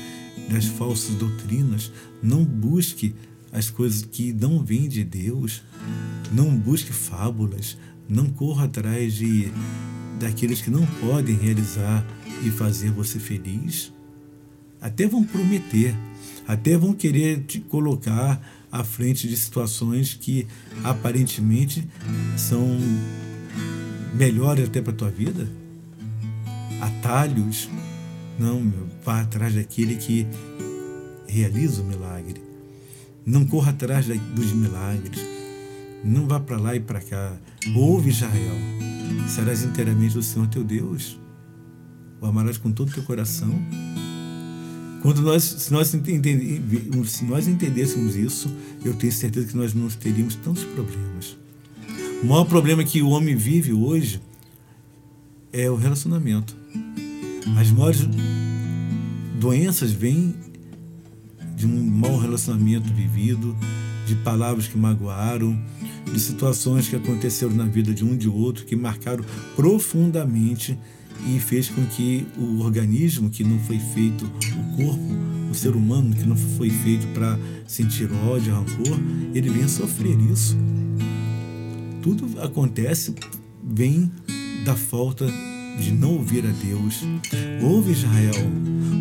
das 0.48 0.66
falsas 0.66 1.16
doutrinas, 1.16 1.92
não 2.22 2.46
busque 2.46 3.16
as 3.52 3.72
coisas 3.72 4.04
que 4.04 4.32
não 4.32 4.64
vêm 4.64 4.88
de 4.88 5.04
Deus. 5.04 5.64
Não 6.32 6.56
busque 6.56 6.94
fábulas, 6.94 7.80
não 8.08 8.28
corra 8.28 8.66
atrás 8.66 9.16
de 9.16 9.52
daqueles 10.20 10.62
que 10.62 10.70
não 10.70 10.86
podem 11.02 11.36
realizar 11.36 12.06
e 12.46 12.52
fazer 12.52 12.92
você 12.92 13.18
feliz. 13.18 13.92
Até 14.80 15.08
vão 15.08 15.24
prometer, 15.24 15.96
até 16.48 16.78
vão 16.78 16.94
querer 16.94 17.44
te 17.46 17.60
colocar 17.60 18.40
à 18.72 18.84
frente 18.84 19.28
de 19.28 19.36
situações 19.36 20.14
que 20.14 20.46
aparentemente 20.84 21.90
são 22.38 22.78
melhores 24.14 24.68
até 24.68 24.82
para 24.82 24.92
a 24.92 24.96
tua 24.96 25.10
vida. 25.10 25.48
Atalhos. 26.82 27.70
Não, 28.38 28.62
meu, 28.62 28.88
vá 29.04 29.22
atrás 29.22 29.54
daquele 29.54 29.96
que 29.96 30.26
realiza 31.28 31.82
o 31.82 31.86
milagre. 31.86 32.42
Não 33.26 33.46
corra 33.46 33.72
atrás 33.72 34.06
dos 34.08 34.54
milagres. 34.54 35.20
Não 36.04 36.28
vá 36.28 36.40
para 36.40 36.58
lá 36.58 36.76
e 36.76 36.80
para 36.80 37.02
cá. 37.02 37.38
Ouve 37.76 38.10
Israel. 38.10 38.56
Serás 39.28 39.64
inteiramente 39.64 40.14
do 40.14 40.24
Senhor 40.24 40.48
teu 40.48 40.64
Deus. 40.64 41.20
o 42.22 42.26
amarás 42.26 42.58
com 42.58 42.72
todo 42.72 42.90
o 42.90 42.94
teu 42.94 43.04
coração. 43.04 43.54
Quando 45.02 45.22
nós, 45.22 45.44
se 45.44 45.72
nós, 45.72 45.88
se 45.88 47.24
nós 47.24 47.48
entendêssemos 47.48 48.16
isso, 48.16 48.54
eu 48.84 48.94
tenho 48.94 49.14
certeza 49.14 49.48
que 49.48 49.56
nós 49.56 49.74
não 49.74 49.88
teríamos 49.90 50.36
tantos 50.36 50.64
problemas. 50.66 51.38
O 52.22 52.26
maior 52.26 52.44
problema 52.44 52.84
que 52.84 53.02
o 53.02 53.10
homem 53.10 53.34
vive 53.34 53.72
hoje 53.72 54.22
é 55.54 55.70
o 55.70 55.76
relacionamento. 55.76 56.54
As 57.58 57.72
maiores 57.72 58.02
doenças 59.40 59.92
vêm 59.92 60.36
de 61.56 61.66
um 61.66 61.82
mau 61.82 62.18
relacionamento 62.18 62.94
vivido, 62.94 63.56
de 64.06 64.16
palavras 64.16 64.68
que 64.68 64.78
magoaram, 64.78 65.58
de 66.12 66.20
situações 66.20 66.90
que 66.90 66.96
aconteceram 66.98 67.54
na 67.54 67.64
vida 67.64 67.94
de 67.94 68.04
um 68.04 68.18
de 68.18 68.28
outro 68.28 68.66
que 68.66 68.76
marcaram 68.76 69.24
profundamente 69.56 70.78
e 71.26 71.40
fez 71.40 71.70
com 71.70 71.86
que 71.86 72.28
o 72.38 72.60
organismo 72.60 73.30
que 73.30 73.46
não 73.46 73.60
foi 73.60 73.80
feito, 73.80 74.26
o 74.26 74.76
corpo, 74.76 75.08
o 75.50 75.56
ser 75.56 75.74
humano 75.74 76.14
que 76.14 76.26
não 76.26 76.36
foi 76.36 76.70
feito 76.70 77.08
para 77.14 77.40
sentir 77.66 78.10
ódio, 78.12 78.54
rancor, 78.54 79.00
ele 79.34 79.50
venha 79.50 79.70
sofrer 79.70 80.20
isso. 80.20 80.58
Tudo 82.02 82.42
acontece, 82.42 83.14
vem 83.64 84.12
da 84.64 84.76
falta 84.76 85.26
de 85.80 85.92
não 85.92 86.14
ouvir 86.14 86.46
a 86.46 86.52
Deus. 86.52 87.02
Ouve 87.62 87.92
Israel, 87.92 88.36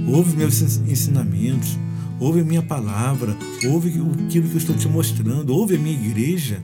ouve 0.08 0.36
meus 0.36 0.60
ensinamentos, 0.60 1.78
ouve 2.20 2.40
a 2.40 2.44
minha 2.44 2.62
palavra, 2.62 3.36
ouve 3.70 3.88
aquilo 3.88 4.14
que 4.28 4.38
eu 4.38 4.58
estou 4.58 4.76
te 4.76 4.88
mostrando, 4.88 5.50
ouve 5.50 5.76
a 5.76 5.78
minha 5.78 5.94
igreja, 5.94 6.62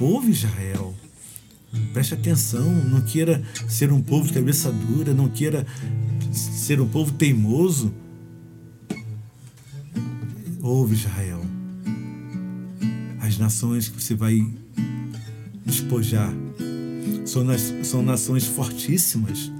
ouve 0.00 0.30
Israel. 0.30 0.94
Preste 1.92 2.14
atenção, 2.14 2.70
não 2.84 3.00
queira 3.02 3.42
ser 3.68 3.92
um 3.92 4.00
povo 4.00 4.28
de 4.28 4.32
cabeça 4.32 4.70
dura, 4.70 5.12
não 5.12 5.28
queira 5.28 5.66
ser 6.32 6.80
um 6.80 6.88
povo 6.88 7.12
teimoso. 7.12 7.92
Ouve 10.62 10.94
Israel. 10.94 11.44
As 13.20 13.38
nações 13.38 13.88
que 13.88 14.02
você 14.02 14.14
vai 14.14 14.46
despojar 15.64 16.32
são, 17.24 17.44
nas, 17.44 17.74
são 17.82 18.02
nações 18.02 18.46
fortíssimas, 18.46 19.50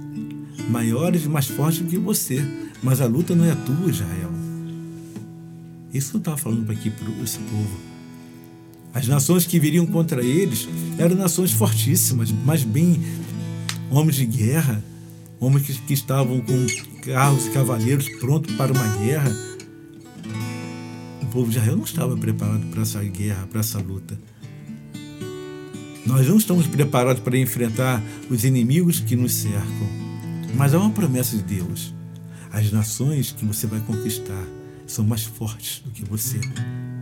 maiores 0.69 1.25
e 1.25 1.29
mais 1.29 1.47
fortes 1.47 1.87
que 1.87 1.97
você. 1.97 2.43
Mas 2.81 3.01
a 3.01 3.05
luta 3.05 3.35
não 3.35 3.45
é 3.45 3.55
tua, 3.55 3.89
Israel. 3.89 4.31
Isso 5.93 6.11
que 6.11 6.17
eu 6.17 6.19
estava 6.19 6.37
falando 6.37 6.65
para 6.65 6.75
aqui 6.75 6.89
para 6.89 7.07
esse 7.23 7.39
povo. 7.39 7.79
As 8.93 9.07
nações 9.07 9.45
que 9.45 9.59
viriam 9.59 9.85
contra 9.85 10.23
eles 10.23 10.67
eram 10.97 11.15
nações 11.15 11.51
fortíssimas, 11.51 12.31
mas 12.31 12.63
bem 12.63 13.01
homens 13.89 14.15
de 14.15 14.25
guerra, 14.25 14.83
homens 15.39 15.67
que, 15.67 15.73
que 15.81 15.93
estavam 15.93 16.39
com 16.41 16.65
carros 17.03 17.47
e 17.47 17.49
cavaleiros 17.51 18.07
prontos 18.19 18.55
para 18.55 18.71
uma 18.71 18.87
guerra. 18.97 19.35
O 21.21 21.25
povo 21.27 21.49
de 21.49 21.57
Israel 21.57 21.77
não 21.77 21.83
estava 21.83 22.15
preparado 22.15 22.65
para 22.67 22.81
essa 22.83 23.03
guerra, 23.03 23.47
para 23.47 23.59
essa 23.59 23.79
luta. 23.79 24.17
Nós 26.05 26.27
não 26.27 26.37
estamos 26.37 26.67
preparados 26.67 27.21
para 27.23 27.37
enfrentar 27.37 28.01
os 28.29 28.43
inimigos 28.43 28.99
que 28.99 29.15
nos 29.15 29.33
cercam. 29.33 29.89
Mas 30.55 30.73
há 30.73 30.79
uma 30.79 30.91
promessa 30.91 31.35
de 31.35 31.43
Deus. 31.43 31.93
As 32.51 32.71
nações 32.71 33.31
que 33.31 33.43
você 33.43 33.65
vai 33.65 33.79
conquistar 33.81 34.45
são 34.85 35.03
mais 35.03 35.23
fortes 35.23 35.81
do 35.83 35.89
que 35.89 36.05
você, 36.05 36.39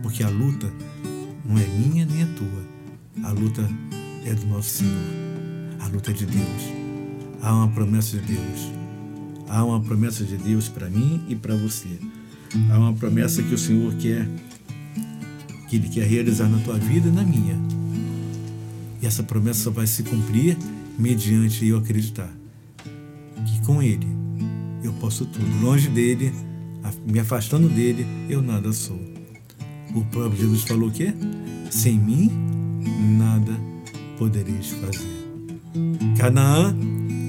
porque 0.02 0.24
a 0.24 0.28
luta 0.28 0.72
não 1.44 1.58
é 1.58 1.66
minha 1.66 2.06
nem 2.06 2.22
a 2.22 2.26
tua. 2.28 3.28
A 3.28 3.32
luta 3.32 3.68
é 4.24 4.32
do 4.32 4.46
nosso 4.46 4.78
Senhor. 4.78 5.14
A 5.80 5.86
luta 5.88 6.10
é 6.10 6.14
de 6.14 6.24
Deus. 6.24 6.62
Há 7.42 7.54
uma 7.54 7.68
promessa 7.68 8.16
de 8.16 8.34
Deus. 8.34 8.72
Há 9.48 9.64
uma 9.64 9.80
promessa 9.80 10.24
de 10.24 10.38
Deus 10.38 10.68
para 10.68 10.88
mim 10.88 11.22
e 11.28 11.36
para 11.36 11.54
você. 11.54 11.98
Há 12.70 12.78
uma 12.78 12.94
promessa 12.94 13.42
que 13.42 13.54
o 13.54 13.58
Senhor 13.58 13.94
quer 13.96 14.26
que 15.68 15.76
Ele 15.76 15.88
quer 15.88 16.06
realizar 16.06 16.48
na 16.48 16.58
tua 16.58 16.78
vida 16.78 17.08
e 17.08 17.12
na 17.12 17.22
minha. 17.22 17.83
E 19.04 19.06
essa 19.06 19.22
promessa 19.22 19.70
vai 19.70 19.86
se 19.86 20.02
cumprir 20.02 20.56
mediante 20.98 21.66
eu 21.66 21.76
acreditar 21.76 22.34
que 23.44 23.60
com 23.66 23.82
Ele 23.82 24.06
eu 24.82 24.94
posso 24.94 25.26
tudo. 25.26 25.60
Longe 25.60 25.90
dele, 25.90 26.32
me 27.06 27.20
afastando 27.20 27.68
dele, 27.68 28.06
eu 28.30 28.40
nada 28.40 28.72
sou. 28.72 28.98
O 29.94 30.02
próprio 30.06 30.40
Jesus 30.40 30.62
falou 30.62 30.88
o 30.88 30.90
quê? 30.90 31.12
Sem 31.70 31.98
mim, 31.98 32.32
nada 33.18 33.52
podereis 34.16 34.70
fazer. 34.70 35.06
Canaã 36.16 36.74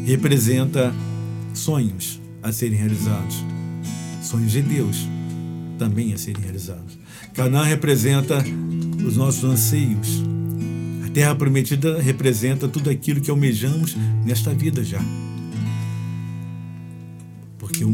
representa 0.06 0.96
sonhos 1.54 2.22
a 2.42 2.54
serem 2.54 2.78
realizados. 2.78 3.44
Sonhos 4.22 4.54
de 4.54 4.62
Deus 4.62 5.10
também 5.78 6.14
a 6.14 6.18
serem 6.18 6.42
realizados. 6.42 6.98
Canaã 7.34 7.66
representa 7.66 8.42
os 9.06 9.18
nossos 9.18 9.44
anseios, 9.44 10.24
terra 11.16 11.34
prometida 11.34 12.02
representa 12.02 12.68
tudo 12.68 12.90
aquilo 12.90 13.22
que 13.22 13.32
almejamos 13.32 13.96
nesta 14.26 14.54
vida 14.54 14.84
já. 14.84 15.00
Porque 17.58 17.86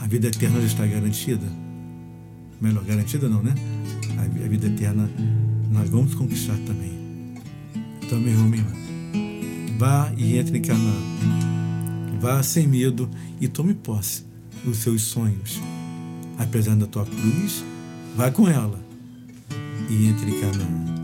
a 0.00 0.06
vida 0.06 0.28
eterna 0.28 0.58
já 0.62 0.68
está 0.68 0.86
garantida. 0.86 1.46
Melhor, 2.62 2.82
garantida 2.82 3.28
não, 3.28 3.42
né? 3.42 3.54
A 4.18 4.48
vida 4.48 4.68
eterna 4.68 5.10
nós 5.70 5.90
vamos 5.90 6.14
conquistar 6.14 6.56
também. 6.66 6.92
Então, 8.02 8.18
meu 8.20 8.30
irmão, 8.30 8.48
minha 8.48 8.62
irmã, 8.62 9.76
vá 9.76 10.10
e 10.16 10.38
entre 10.38 10.56
em 10.56 10.62
Canaã. 10.62 11.02
Vá 12.18 12.42
sem 12.42 12.66
medo 12.66 13.06
e 13.38 13.48
tome 13.48 13.74
posse 13.74 14.24
dos 14.64 14.78
seus 14.78 15.02
sonhos. 15.02 15.60
Apesar 16.38 16.74
da 16.74 16.86
tua 16.86 17.04
cruz, 17.04 17.62
vá 18.16 18.30
com 18.30 18.48
ela 18.48 18.80
e 19.90 20.06
entre 20.06 20.30
em 20.30 20.40
Canaã. 20.40 20.95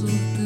gostoso. 0.00 0.37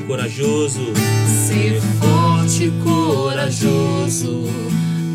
Corajoso. 0.00 0.92
Ser 1.48 1.80
forte 1.98 2.64
e 2.66 2.70
corajoso. 2.84 4.44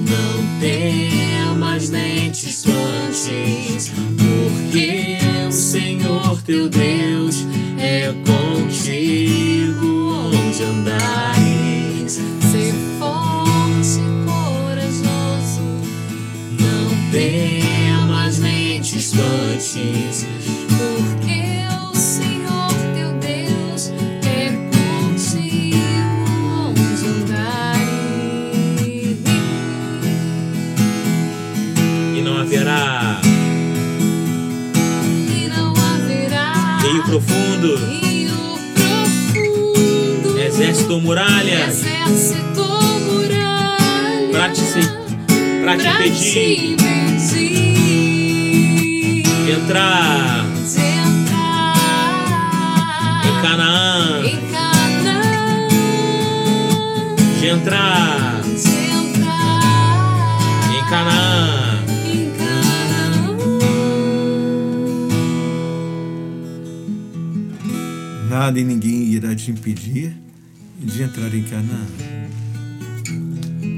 Não 0.06 0.60
temas 0.60 1.90
nem 1.90 2.30
te 2.30 2.50
espantes, 2.50 3.90
porque 4.18 5.18
o 5.48 5.52
Senhor 5.52 6.42
teu 6.42 6.68
Deus 6.68 7.46
é 7.78 8.14
contigo 8.26 9.49
Exército 40.90 41.06
muralha. 41.06 41.68
Exército 41.68 42.66
muralha. 43.06 44.32
Pra 44.32 44.50
te, 44.50 44.64
pra 45.62 45.78
te 45.78 45.88
impedir. 45.88 46.76
de 49.46 49.52
entrar. 49.52 50.46
De 50.66 50.82
entrar. 50.82 51.76
Em 53.24 53.36
Canaã, 53.44 54.26
em 54.26 54.40
Canaã, 54.52 55.68
de 57.40 57.48
entrar. 57.50 58.42
De 58.42 58.74
entrar. 58.98 59.62
Em 60.74 60.82
Canaã. 60.90 61.84
em 62.08 62.32
Canaã. 62.32 63.38
Nada 68.28 68.60
e 68.60 68.64
ninguém 68.64 69.04
irá 69.04 69.36
te 69.36 69.52
impedir 69.52 70.29
de 70.80 71.04
entrar 71.04 71.34
em 71.34 71.44
Canaã. 71.44 71.86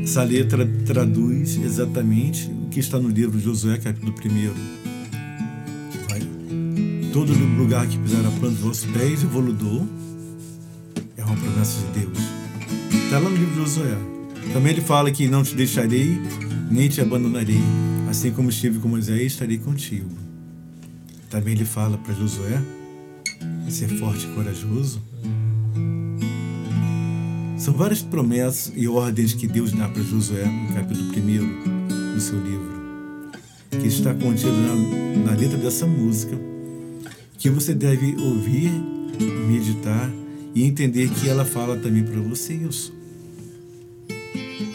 Essa 0.04 0.24
letra 0.24 0.66
traduz 0.86 1.58
exatamente 1.58 2.50
o 2.50 2.70
que 2.70 2.80
está 2.80 3.00
no 3.00 3.10
livro 3.10 3.38
de 3.38 3.44
Josué, 3.44 3.78
capítulo 3.78 4.14
1. 4.14 4.20
Vai. 6.10 6.22
Todo 7.12 7.34
lugar 7.34 7.88
que 7.88 7.98
pisar 7.98 8.26
a 8.26 8.32
planta 8.32 8.56
dos 8.56 8.60
vossos 8.60 8.86
pés, 8.92 9.24
eu 9.24 9.30
vou 9.30 9.46
lhe 9.46 9.54
dou. 9.54 9.88
É 11.18 11.24
uma 11.24 11.36
promessa 11.36 11.80
de 11.88 12.00
Deus. 12.00 12.18
Está 13.06 13.20
lá 13.20 13.30
no 13.30 13.36
livro 13.36 13.54
de 13.54 13.60
Josué. 13.62 13.98
Também 14.54 14.74
ele 14.74 14.82
fala 14.82 15.12
que 15.12 15.28
não 15.28 15.44
te 15.44 15.56
deixarei, 15.56 16.20
nem 16.70 16.90
te 16.90 17.02
abandonarei. 17.02 17.62
Assim 18.10 18.32
como 18.32 18.50
estive 18.50 18.80
com 18.80 18.88
Moisés, 18.88 19.34
estarei 19.34 19.58
contigo. 19.58 20.10
Também 21.30 21.54
ele 21.54 21.66
fala 21.66 21.98
para 21.98 22.14
Josué 22.14 22.62
ser 23.72 23.88
forte 23.98 24.28
e 24.28 24.36
corajoso. 24.36 25.02
São 27.62 27.76
várias 27.76 28.02
promessas 28.02 28.74
e 28.76 28.88
ordens 28.88 29.36
que 29.36 29.46
Deus 29.46 29.72
dá 29.72 29.88
para 29.88 30.02
Josué 30.02 30.46
no 30.46 30.74
capítulo 30.74 31.12
1 31.12 32.16
do 32.16 32.20
seu 32.20 32.44
livro, 32.44 33.30
que 33.70 33.88
está 33.88 34.16
contido 34.16 34.52
na, 34.52 35.30
na 35.30 35.38
letra 35.40 35.60
dessa 35.60 35.86
música, 35.86 36.36
que 37.38 37.52
você 37.52 37.76
deve 37.76 38.16
ouvir, 38.20 38.72
meditar 39.48 40.12
e 40.56 40.64
entender 40.64 41.08
que 41.12 41.30
ela 41.30 41.46
fala 41.46 41.78
também 41.78 42.04
para 42.04 42.20
você 42.20 42.56
isso. 42.56 42.92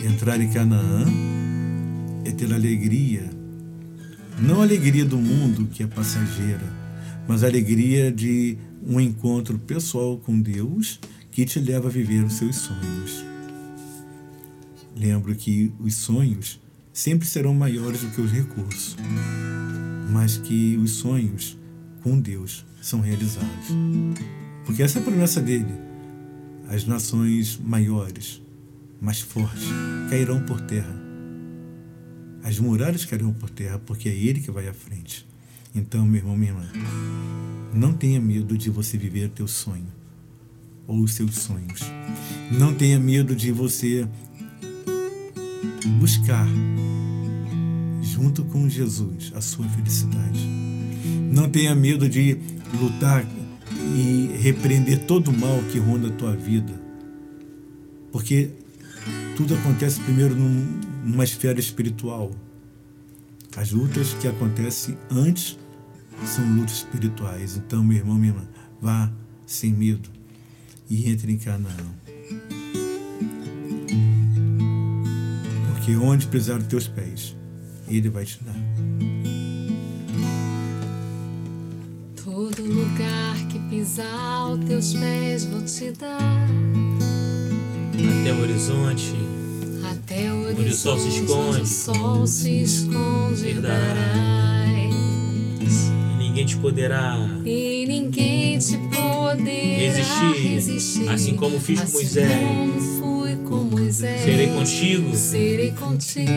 Entrar 0.08 0.40
em 0.40 0.48
Canaã 0.48 1.06
é 2.24 2.30
ter 2.30 2.54
alegria, 2.54 3.28
não 4.38 4.60
a 4.60 4.62
alegria 4.62 5.04
do 5.04 5.18
mundo 5.18 5.66
que 5.72 5.82
é 5.82 5.88
passageira, 5.88 6.72
mas 7.26 7.42
a 7.42 7.48
alegria 7.48 8.12
de 8.12 8.56
um 8.86 9.00
encontro 9.00 9.58
pessoal 9.58 10.18
com 10.18 10.40
Deus 10.40 11.00
que 11.36 11.44
te 11.44 11.60
leva 11.60 11.88
a 11.88 11.90
viver 11.90 12.24
os 12.24 12.32
seus 12.32 12.56
sonhos. 12.56 13.22
Lembro 14.96 15.34
que 15.34 15.70
os 15.78 15.94
sonhos 15.94 16.58
sempre 16.94 17.28
serão 17.28 17.52
maiores 17.52 18.00
do 18.00 18.08
que 18.08 18.22
os 18.22 18.32
recursos, 18.32 18.96
mas 20.10 20.38
que 20.38 20.78
os 20.78 20.92
sonhos 20.92 21.58
com 22.02 22.18
Deus 22.18 22.64
são 22.80 23.02
realizados. 23.02 23.66
Porque 24.64 24.82
essa 24.82 24.98
é 24.98 25.02
a 25.02 25.04
promessa 25.04 25.38
dele. 25.38 25.74
As 26.70 26.86
nações 26.86 27.60
maiores, 27.62 28.40
mais 28.98 29.20
fortes, 29.20 29.68
cairão 30.08 30.40
por 30.40 30.62
terra. 30.62 30.98
As 32.42 32.58
muralhas 32.58 33.04
cairão 33.04 33.34
por 33.34 33.50
terra, 33.50 33.78
porque 33.78 34.08
é 34.08 34.14
ele 34.14 34.40
que 34.40 34.50
vai 34.50 34.68
à 34.68 34.72
frente. 34.72 35.28
Então, 35.74 36.06
meu 36.06 36.16
irmão, 36.16 36.34
minha 36.34 36.52
irmã, 36.52 36.66
não 37.74 37.92
tenha 37.92 38.18
medo 38.22 38.56
de 38.56 38.70
você 38.70 38.96
viver 38.96 39.28
teu 39.28 39.46
sonho 39.46 40.05
ou 40.86 41.00
os 41.00 41.14
seus 41.14 41.34
sonhos. 41.36 41.80
Não 42.50 42.74
tenha 42.74 42.98
medo 42.98 43.34
de 43.34 43.50
você 43.50 44.06
buscar 45.98 46.46
junto 48.02 48.44
com 48.44 48.68
Jesus 48.68 49.32
a 49.34 49.40
sua 49.40 49.68
felicidade. 49.68 50.46
Não 51.32 51.48
tenha 51.48 51.74
medo 51.74 52.08
de 52.08 52.38
lutar 52.80 53.24
e 53.94 54.30
repreender 54.40 55.04
todo 55.06 55.28
o 55.28 55.38
mal 55.38 55.62
que 55.70 55.78
ronda 55.78 56.08
a 56.08 56.12
tua 56.12 56.34
vida. 56.34 56.72
Porque 58.12 58.50
tudo 59.36 59.54
acontece 59.54 60.00
primeiro 60.00 60.34
num, 60.34 60.80
numa 61.04 61.24
esfera 61.24 61.58
espiritual. 61.58 62.30
As 63.56 63.70
lutas 63.72 64.14
que 64.14 64.28
acontecem 64.28 64.96
antes 65.10 65.58
são 66.24 66.44
lutas 66.54 66.76
espirituais. 66.76 67.56
Então, 67.56 67.82
meu 67.82 67.98
irmão, 67.98 68.16
minha 68.16 68.32
irmã, 68.32 68.48
vá 68.80 69.12
sem 69.46 69.72
medo 69.72 70.15
e 70.88 71.10
entre 71.10 71.32
em 71.32 71.38
Canaã. 71.38 71.74
Porque 75.72 75.96
onde 75.96 76.26
pisar 76.26 76.58
os 76.58 76.66
teus 76.66 76.88
pés, 76.88 77.34
Ele 77.88 78.08
vai 78.08 78.24
te 78.24 78.38
dar. 78.44 78.54
Todo 82.24 82.62
lugar 82.62 83.36
que 83.48 83.58
pisar 83.70 84.50
os 84.52 84.64
teus 84.64 84.94
pés 84.94 85.44
vou 85.44 85.62
te 85.62 85.92
dar. 85.92 86.18
Até 88.20 88.32
o 88.32 88.40
horizonte, 88.40 89.14
Até 89.90 90.32
o 90.32 90.50
Onde 90.50 90.68
o 90.70 90.74
sol 90.74 90.98
se 90.98 91.06
horizonte, 91.08 91.22
esconde, 91.22 91.48
onde 91.48 91.62
o 91.62 91.66
sol 91.66 92.26
se 92.26 92.62
esconde, 92.62 93.54
darás. 93.54 93.96
e 95.60 96.18
ninguém 96.18 96.44
te 96.46 96.56
poderá 96.56 97.16
E 97.16 97.18
ninguém 97.18 97.36
te 97.36 97.36
poderá 97.36 97.65
resistir. 99.50 100.48
resistir. 100.48 101.08
Assim 101.08 101.34
como 101.34 101.58
fiz 101.60 101.78
com 101.80 101.84
Assim 101.84 101.92
Moisés, 101.94 102.28
com 103.44 103.56
Moisés. 103.64 104.20
serei 104.22 104.46
contigo, 104.48 105.16
Serei 105.16 105.70
contigo. 105.72 106.30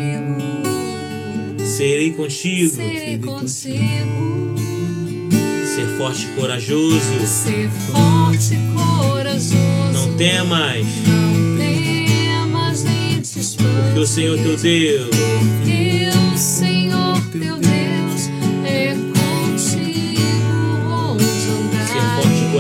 serei 1.65 2.11
contigo, 2.13 2.75
Serei 2.75 3.17
contigo. 3.17 4.55
ser 5.75 5.97
forte 5.97 6.23
e 6.25 6.39
corajoso. 6.39 6.99
Ser 7.25 7.69
forte 7.91 8.53
e 8.53 8.57
corajoso. 8.73 9.55
Não 9.93 10.13
temas, 10.17 10.85
Não 11.07 11.57
temas 11.57 12.83
nem 12.83 13.21
te 13.21 13.39
espantes. 13.39 13.55
porque 13.85 13.99
o 13.99 14.07
Senhor 14.07 14.37
teu 14.39 14.57
Deus 14.57 15.09
Porque 15.15 16.09
o 16.33 16.37
Senhor 16.37 17.21
teu 17.31 17.57
Deus 17.57 17.78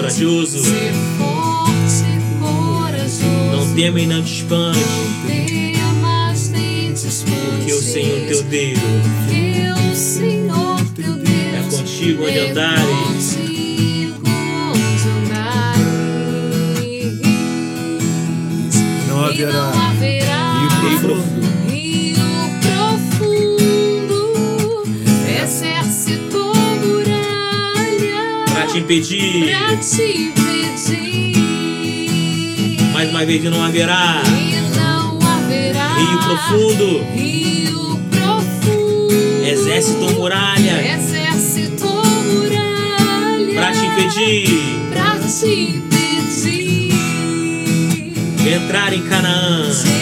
corajoso. 0.09 0.63
Ser 0.63 0.93
forte 1.17 2.03
e 2.03 2.39
corajoso. 2.39 3.25
Não 3.51 3.75
tema 3.75 4.01
e 4.01 4.07
não 4.07 4.23
te 4.23 4.33
espante, 4.33 4.79
temas 5.27 6.49
nem 6.49 6.93
te 6.93 7.07
espantes. 7.07 7.59
porque 7.59 7.73
o 7.73 7.81
Senhor 7.81 8.27
teu 8.27 8.43
Deus 8.43 8.79
Porque 8.79 9.91
o 9.91 9.95
Senhor 9.95 10.81
teu 10.95 11.13
Deus 11.13 11.29
é 11.53 11.77
contigo 11.77 12.23
onde 12.23 12.37
é 12.37 12.49
andares. 12.49 13.37
haverá 18.97 19.07
não 19.07 19.25
haverá 19.25 19.88
te 28.71 28.77
impedir. 28.79 29.45
pra 29.45 29.75
te 29.77 30.03
impedir. 30.03 31.33
Mais 32.93 33.09
uma 33.09 33.25
vez 33.25 33.43
não 33.45 33.63
haverá. 33.63 34.21
E 34.27 34.77
não 34.77 35.17
haverá. 35.21 35.95
Rio 35.95 36.19
profundo, 36.19 37.03
Rio 37.13 37.99
profundo, 38.11 39.45
exército 39.45 40.05
ou 40.05 40.11
muralha? 40.13 40.95
Exército 40.95 41.87
muralha. 41.87 43.55
Para 43.55 43.71
te 43.71 43.85
impedir. 43.85 44.49
Pra 44.91 45.17
te 45.19 45.47
impedir. 45.71 46.93
Entrar 48.47 48.93
em 48.93 49.01
Canaã. 49.03 49.98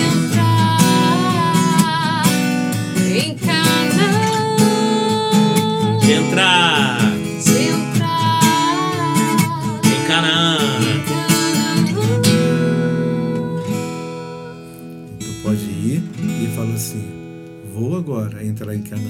Entrar 18.67 18.75
em 18.75 18.81
Canaã. 18.81 19.09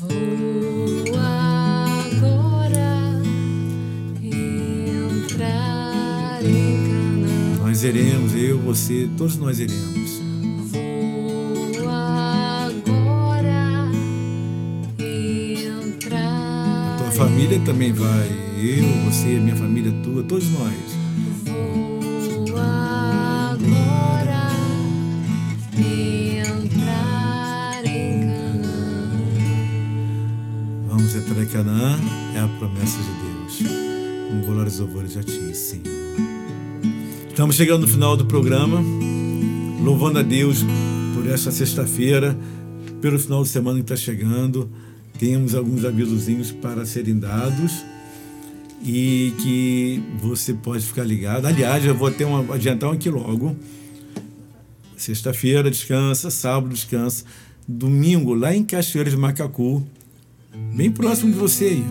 Vou 0.00 0.08
agora 1.18 3.20
entrar 4.22 6.40
em 6.42 6.88
Canaã. 6.88 7.58
Nós 7.60 7.84
iremos, 7.84 8.34
eu, 8.34 8.58
você, 8.58 9.08
todos 9.16 9.36
nós 9.36 9.60
iremos. 9.60 10.22
Vou 10.70 11.88
agora 11.88 13.88
entrar. 14.98 16.96
Tua 16.98 17.10
família 17.10 17.60
também 17.60 17.92
vai. 17.92 18.28
Eu, 18.60 18.84
você, 19.04 19.26
minha 19.26 19.54
família 19.56 19.92
tua, 20.02 20.22
todos 20.22 20.48
nós. 20.50 20.97
Canaã 31.58 31.98
é 32.36 32.38
a 32.38 32.46
promessa 32.46 32.98
de 32.98 33.62
Deus. 33.64 33.72
Com 34.30 34.40
glórias 34.42 34.76
e 34.76 34.80
louvores 34.80 35.16
a 35.16 35.24
Ti, 35.24 35.56
Senhor. 35.56 35.82
Estamos 37.28 37.56
chegando 37.56 37.80
no 37.80 37.88
final 37.88 38.16
do 38.16 38.24
programa, 38.26 38.80
louvando 39.82 40.20
a 40.20 40.22
Deus 40.22 40.58
por 41.16 41.26
esta 41.26 41.50
sexta-feira, 41.50 42.38
pelo 43.00 43.18
final 43.18 43.42
de 43.42 43.48
semana 43.48 43.78
que 43.78 43.92
está 43.92 43.96
chegando. 43.96 44.70
Temos 45.18 45.52
alguns 45.56 45.84
avisozinhos 45.84 46.52
para 46.52 46.86
serem 46.86 47.18
dados 47.18 47.84
e 48.80 49.34
que 49.42 50.00
você 50.22 50.54
pode 50.54 50.86
ficar 50.86 51.02
ligado. 51.02 51.46
Aliás, 51.46 51.84
eu 51.84 51.92
vou 51.92 52.08
ter 52.08 52.24
um, 52.24 52.52
adiantar 52.52 52.88
um 52.88 52.92
aqui 52.92 53.10
logo. 53.10 53.56
Sexta-feira 54.96 55.68
descansa, 55.68 56.30
sábado 56.30 56.72
descansa, 56.72 57.24
domingo 57.66 58.32
lá 58.32 58.54
em 58.54 58.62
Cachoeira 58.62 59.10
de 59.10 59.16
Macacu, 59.16 59.84
bem 60.74 60.90
próximo 60.90 61.32
de 61.32 61.38
você 61.38 61.64
aí. 61.64 61.84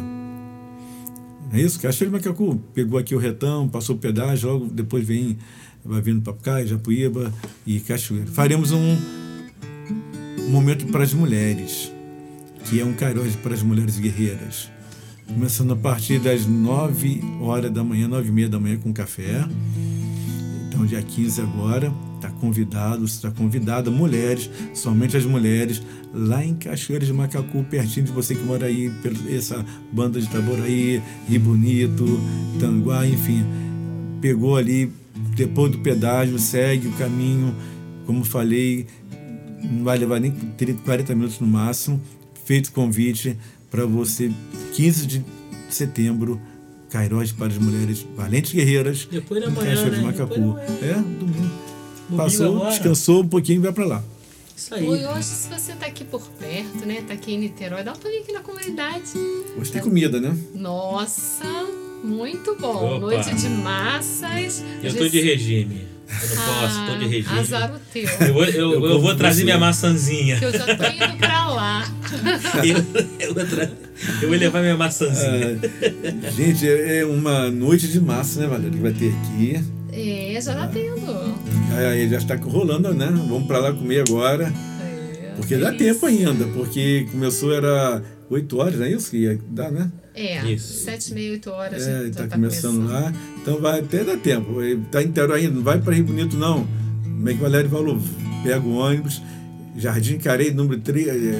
É 1.53 1.61
isso? 1.61 1.79
Cachoeira 1.79 2.17
de 2.17 2.23
Macacu. 2.25 2.61
Pegou 2.73 2.99
aqui 2.99 3.15
o 3.15 3.17
retão, 3.17 3.67
passou 3.67 3.95
o 3.95 3.99
pedágio, 3.99 4.49
logo 4.49 4.65
depois 4.67 5.05
vem, 5.05 5.37
vai 5.83 6.01
vindo 6.01 6.21
Papucai, 6.21 6.67
Japuíba 6.67 7.33
e 7.65 7.79
Cachoeira. 7.79 8.27
Faremos 8.27 8.71
um 8.71 8.97
momento 10.49 10.85
para 10.87 11.03
as 11.03 11.13
mulheres, 11.13 11.91
que 12.65 12.79
é 12.79 12.85
um 12.85 12.93
Kairos 12.93 13.35
para 13.37 13.53
as 13.53 13.63
mulheres 13.63 13.97
guerreiras. 13.97 14.69
Começando 15.27 15.73
a 15.73 15.75
partir 15.75 16.19
das 16.19 16.45
9 16.45 17.21
horas 17.41 17.71
da 17.71 17.83
manhã, 17.83 18.07
9 18.07 18.29
e 18.29 18.31
meia 18.31 18.49
da 18.49 18.59
manhã 18.59 18.77
com 18.77 18.93
café. 18.93 19.45
Então, 20.67 20.85
dia 20.85 21.01
15 21.01 21.41
agora, 21.41 21.93
convidado, 22.37 23.05
está 23.05 23.29
convidada, 23.31 23.91
mulheres, 23.91 24.49
somente 24.73 25.17
as 25.17 25.25
mulheres, 25.25 25.81
lá 26.13 26.43
em 26.43 26.55
Cachoeira 26.55 27.05
de 27.05 27.13
Macacu, 27.13 27.63
pertinho 27.69 28.05
de 28.05 28.11
você 28.11 28.35
que 28.35 28.43
mora 28.43 28.67
aí, 28.67 28.91
essa 29.29 29.65
banda 29.91 30.19
de 30.19 30.27
Taboraí, 30.27 31.01
Rio 31.27 31.39
Bonito, 31.41 32.19
Tanguá, 32.59 33.05
enfim. 33.05 33.45
Pegou 34.21 34.55
ali, 34.57 34.91
depois 35.35 35.71
do 35.71 35.79
pedágio, 35.79 36.39
segue 36.39 36.87
o 36.87 36.93
caminho, 36.93 37.53
como 38.05 38.23
falei, 38.23 38.87
não 39.63 39.83
vai 39.83 39.97
levar 39.97 40.19
nem 40.19 40.31
30, 40.31 40.81
40 40.83 41.15
minutos 41.15 41.39
no 41.39 41.47
máximo. 41.47 42.01
Feito 42.45 42.67
o 42.67 42.71
convite 42.71 43.37
para 43.69 43.85
você, 43.85 44.31
15 44.73 45.07
de 45.07 45.25
setembro, 45.69 46.39
Cairós 46.89 47.33
para 47.33 47.47
as 47.47 47.57
mulheres 47.57 48.05
valentes 48.15 48.53
guerreiras. 48.53 49.07
Depois 49.11 49.43
da 49.43 49.49
manhã, 49.49 49.83
né? 49.83 49.89
de 49.89 50.01
Macacu. 50.01 50.57
É, 50.81 50.93
domingo. 50.93 51.66
Passou, 52.15 52.55
agora. 52.57 52.69
descansou 52.69 53.21
um 53.23 53.27
pouquinho 53.27 53.57
e 53.57 53.61
vai 53.63 53.71
para 53.73 53.85
lá. 53.85 54.03
Isso 54.55 54.73
aí. 54.73 54.85
E 54.85 55.05
hoje, 55.05 55.23
se 55.23 55.49
você 55.49 55.73
tá 55.73 55.85
aqui 55.85 56.03
por 56.03 56.21
perto, 56.39 56.85
né? 56.85 57.03
Tá 57.07 57.13
aqui 57.13 57.33
em 57.33 57.39
Niterói, 57.39 57.83
dá 57.83 57.93
um 57.93 57.95
pulinho 57.95 58.21
aqui 58.23 58.31
na 58.33 58.39
comunidade. 58.39 59.11
Hoje 59.59 59.71
tem 59.71 59.81
comida, 59.81 60.19
né? 60.19 60.35
Nossa, 60.55 61.43
muito 62.03 62.55
bom. 62.59 62.95
Opa. 62.95 62.99
Noite 62.99 63.35
de 63.35 63.49
massas. 63.49 64.63
Eu 64.81 64.95
tô 64.95 65.07
de 65.07 65.19
regime. 65.21 65.85
Eu 66.09 66.35
não 66.35 66.45
posso, 66.45 66.85
tô 66.85 66.95
de 66.97 67.05
Ah, 67.05 67.07
regime. 67.09 67.39
Azar 67.39 67.75
o 67.75 67.79
teu. 67.91 68.03
Eu 68.27 68.33
vou, 68.33 68.45
eu, 68.45 68.71
Eu 68.73 68.85
eu 68.91 69.01
vou 69.01 69.13
trazer 69.15 69.43
minha 69.43 69.57
maçãzinha. 69.59 70.37
Que 70.39 70.45
eu 70.45 70.51
já 70.53 70.65
tô 70.65 70.83
indo 70.85 71.17
pra 71.17 71.49
lá. 71.49 71.83
Eu, 72.63 73.27
eu 73.27 73.33
vou 73.33 73.45
tra- 73.45 73.69
eu 74.21 74.29
vou 74.29 74.37
levar 74.37 74.61
minha 74.61 74.77
maçãzinha. 74.77 75.59
Ah, 76.25 76.29
gente, 76.31 76.65
é 76.67 76.99
é 76.99 77.05
uma 77.05 77.51
noite 77.51 77.87
de 77.89 77.99
massa, 77.99 78.39
né, 78.39 78.47
Valéria? 78.47 78.71
Que 78.71 78.77
vai 78.77 78.93
ter 78.93 79.09
aqui. 79.13 79.61
É, 79.91 80.39
já 80.41 80.55
tá 80.55 80.67
tendo. 80.67 81.35
Aí 81.75 82.09
já 82.09 82.17
está 82.17 82.35
rolando, 82.35 82.93
né? 82.93 83.07
Vamos 83.27 83.47
para 83.47 83.59
lá 83.59 83.73
comer 83.73 84.01
agora. 84.07 84.51
É, 84.81 85.33
Porque 85.35 85.57
dá 85.57 85.71
tempo 85.73 86.05
ainda, 86.05 86.45
porque 86.47 87.07
começou 87.11 87.53
era 87.53 88.01
8 88.29 88.57
horas, 88.57 88.75
não 88.79 88.85
é 88.85 88.91
isso 88.91 89.11
que 89.11 89.17
ia 89.17 89.39
dar, 89.49 89.71
né? 89.71 89.91
É, 90.17 90.43
Isso. 90.51 90.83
sete, 90.83 91.13
meia, 91.13 91.31
oito 91.31 91.51
horas. 91.51 91.87
É, 91.87 92.01
já 92.01 92.07
está 92.07 92.27
tá 92.27 92.35
começando 92.35 92.87
lá. 92.89 93.13
Então 93.39 93.61
vai 93.61 93.81
até 93.81 94.03
dar 94.03 94.17
tempo. 94.17 94.63
Está 94.63 95.03
inteiro 95.03 95.31
ainda, 95.31 95.53
não 95.53 95.61
vai 95.61 95.79
para 95.79 95.93
Rio 95.93 96.05
Bonito, 96.05 96.35
não. 96.35 96.67
Como 97.03 97.29
é 97.29 97.33
que 97.33 97.37
o 97.37 97.41
Valério 97.43 97.69
falou? 97.69 98.01
Pega 98.43 98.59
o 98.61 98.77
ônibus, 98.77 99.21
Jardim 99.77 100.17
Carei, 100.17 100.49
número 100.51 100.81
3, 100.81 101.35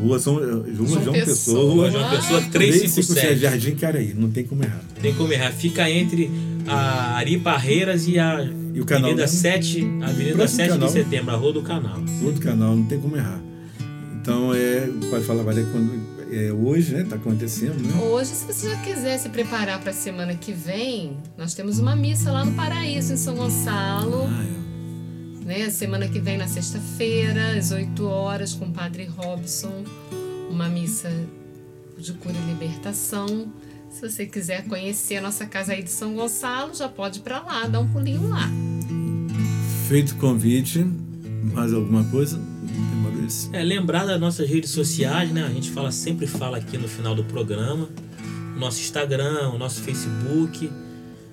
Rua 0.00 0.18
São, 0.18 0.36
Rua 0.36 0.64
João, 0.74 1.04
João 1.04 1.12
Pessoa. 1.12 1.24
Pessoa. 1.26 1.90
João 1.90 2.10
Pessoa 2.10 2.40
357, 2.40 2.50
357. 2.50 3.38
Jardim 3.38 3.74
Caraí, 3.74 4.14
não 4.16 4.30
tem 4.30 4.44
como 4.44 4.64
errar. 4.64 4.80
Tem 5.02 5.14
como 5.14 5.30
errar. 5.30 5.52
Fica 5.52 5.90
entre 5.90 6.30
a 6.66 7.16
Ari 7.16 7.36
Parreiras 7.36 8.08
e 8.08 8.18
a 8.18 8.48
E 8.74 8.80
o 8.80 8.86
canal, 8.86 9.10
Avenida 9.10 9.22
né? 9.22 9.28
7, 9.28 9.80
Avenida 10.02 10.36
Próximo 10.36 10.56
7 10.56 10.68
canal. 10.70 10.86
de 10.88 10.92
setembro, 10.92 11.30
a 11.34 11.36
Rua 11.36 11.52
do 11.52 11.62
Canal. 11.62 12.00
Outro 12.24 12.40
canal, 12.40 12.74
não 12.74 12.84
tem 12.84 13.00
como 13.00 13.16
errar. 13.16 13.40
Então, 14.20 14.54
é, 14.54 14.88
pode 15.10 15.24
falar, 15.24 15.42
Valéria, 15.42 15.68
quando 15.70 16.12
é 16.32 16.50
né? 16.50 17.02
Está 17.02 17.16
acontecendo, 17.16 17.78
né? 17.82 18.02
Hoje, 18.02 18.30
se 18.30 18.46
você 18.46 18.70
já 18.70 18.76
quiser 18.76 19.18
se 19.18 19.28
preparar 19.28 19.78
para 19.80 19.90
a 19.90 19.94
semana 19.94 20.34
que 20.34 20.52
vem, 20.52 21.18
nós 21.36 21.52
temos 21.52 21.78
uma 21.78 21.94
missa 21.94 22.32
lá 22.32 22.42
no 22.42 22.52
Paraíso, 22.54 23.12
em 23.12 23.16
São 23.18 23.34
Gonçalo. 23.34 24.26
Ah, 24.26 24.44
é. 24.44 25.44
né? 25.44 25.70
Semana 25.70 26.08
que 26.08 26.18
vem, 26.18 26.38
na 26.38 26.48
sexta-feira, 26.48 27.58
às 27.58 27.70
8 27.70 28.02
horas, 28.06 28.54
com 28.54 28.64
o 28.64 28.72
Padre 28.72 29.04
Robson, 29.04 29.84
uma 30.50 30.68
missa 30.68 31.10
de 31.98 32.14
cura 32.14 32.34
e 32.34 32.50
libertação. 32.50 33.52
Se 33.92 34.08
você 34.08 34.24
quiser 34.26 34.64
conhecer 34.64 35.16
a 35.16 35.20
nossa 35.20 35.44
casa 35.44 35.74
aí 35.74 35.82
de 35.82 35.90
São 35.90 36.14
Gonçalo, 36.14 36.74
já 36.74 36.88
pode 36.88 37.18
ir 37.18 37.22
para 37.22 37.40
lá, 37.40 37.66
dar 37.66 37.80
um 37.80 37.88
pulinho 37.92 38.26
lá. 38.26 38.50
Feito 39.86 40.12
o 40.12 40.16
convite, 40.16 40.84
mais 41.52 41.74
alguma 41.74 42.02
coisa? 42.04 42.40
Maurício? 43.02 43.50
É, 43.52 43.62
lembrar 43.62 44.06
das 44.06 44.18
nossas 44.18 44.48
redes 44.48 44.70
sociais, 44.70 45.30
né? 45.30 45.44
A 45.44 45.50
gente 45.50 45.70
fala, 45.70 45.92
sempre 45.92 46.26
fala 46.26 46.56
aqui 46.56 46.78
no 46.78 46.88
final 46.88 47.14
do 47.14 47.22
programa. 47.24 47.88
Nosso 48.58 48.80
Instagram, 48.80 49.50
o 49.50 49.58
nosso 49.58 49.82
Facebook, 49.82 50.70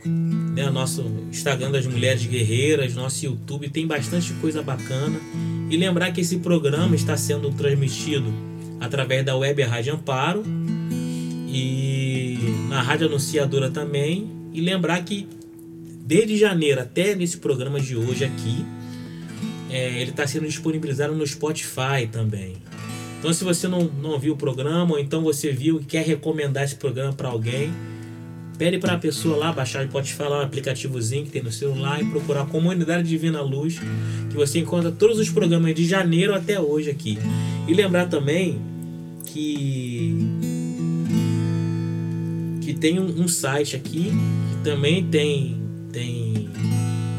né? 0.06 0.70
nosso 0.70 1.02
Instagram 1.30 1.72
das 1.72 1.88
Mulheres 1.88 2.26
Guerreiras, 2.26 2.94
nosso 2.94 3.26
YouTube, 3.26 3.70
tem 3.70 3.88
bastante 3.88 4.34
coisa 4.34 4.62
bacana. 4.62 5.20
E 5.70 5.78
lembrar 5.78 6.12
que 6.12 6.22
esse 6.22 6.38
programa 6.40 6.96
está 6.96 7.16
sendo 7.16 7.52
transmitido 7.52 8.34
através 8.82 9.26
da 9.26 9.36
Web 9.36 9.62
Rádio 9.64 9.94
Amparo 9.94 10.44
e 11.48 11.99
na 12.70 12.82
Rádio 12.82 13.08
Anunciadora 13.08 13.70
também. 13.70 14.30
E 14.54 14.62
lembrar 14.62 15.04
que 15.04 15.28
desde 16.06 16.38
janeiro 16.38 16.80
até 16.82 17.16
nesse 17.16 17.38
programa 17.38 17.80
de 17.80 17.96
hoje 17.96 18.24
aqui, 18.24 18.66
é, 19.70 20.02
ele 20.02 20.12
está 20.12 20.26
sendo 20.26 20.48
disponibilizado 20.48 21.14
no 21.14 21.26
Spotify 21.26 22.08
também. 22.12 22.54
Então, 23.20 23.34
se 23.34 23.44
você 23.44 23.68
não, 23.68 23.84
não 23.84 24.18
viu 24.18 24.34
o 24.34 24.38
programa, 24.38 24.94
ou 24.94 25.00
então 25.00 25.22
você 25.22 25.52
viu 25.52 25.82
e 25.82 25.84
quer 25.84 26.06
recomendar 26.06 26.64
esse 26.64 26.76
programa 26.76 27.12
para 27.12 27.28
alguém, 27.28 27.72
pede 28.58 28.78
para 28.78 28.94
a 28.94 28.98
pessoa 28.98 29.38
lá 29.38 29.52
baixar 29.52 29.86
o 29.86 29.88
Spotify, 29.88 30.24
lá 30.24 30.40
um 30.40 30.42
aplicativozinho 30.42 31.26
que 31.26 31.32
tem 31.32 31.44
no 31.44 31.52
celular, 31.52 32.02
e 32.02 32.06
procurar 32.06 32.46
Comunidade 32.46 33.08
Divina 33.08 33.42
Luz, 33.42 33.80
que 34.30 34.36
você 34.36 34.60
encontra 34.60 34.90
todos 34.90 35.20
os 35.20 35.30
programas 35.30 35.76
de 35.76 35.86
janeiro 35.86 36.34
até 36.34 36.60
hoje 36.60 36.90
aqui. 36.90 37.20
E 37.68 37.74
lembrar 37.74 38.08
também 38.08 38.60
que 39.26 39.89
tem 42.80 43.00
um, 43.00 43.24
um 43.24 43.28
site 43.28 43.76
aqui 43.76 44.12
que 44.12 44.64
também 44.64 45.04
tem 45.06 45.58
tem 45.92 46.50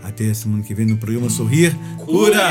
Até 0.01 0.33
semana 0.33 0.63
que 0.63 0.73
vem 0.73 0.87
no 0.87 0.97
programa 0.97 1.29
Sorrir 1.29 1.77
Cura! 2.05 2.51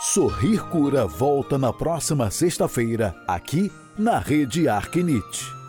Sorrir 0.00 0.62
Cura 0.70 1.06
volta 1.06 1.58
na 1.58 1.70
próxima 1.70 2.30
sexta-feira, 2.30 3.14
aqui 3.28 3.70
na 3.98 4.18
Rede 4.18 4.68
Arquinite. 4.68 5.59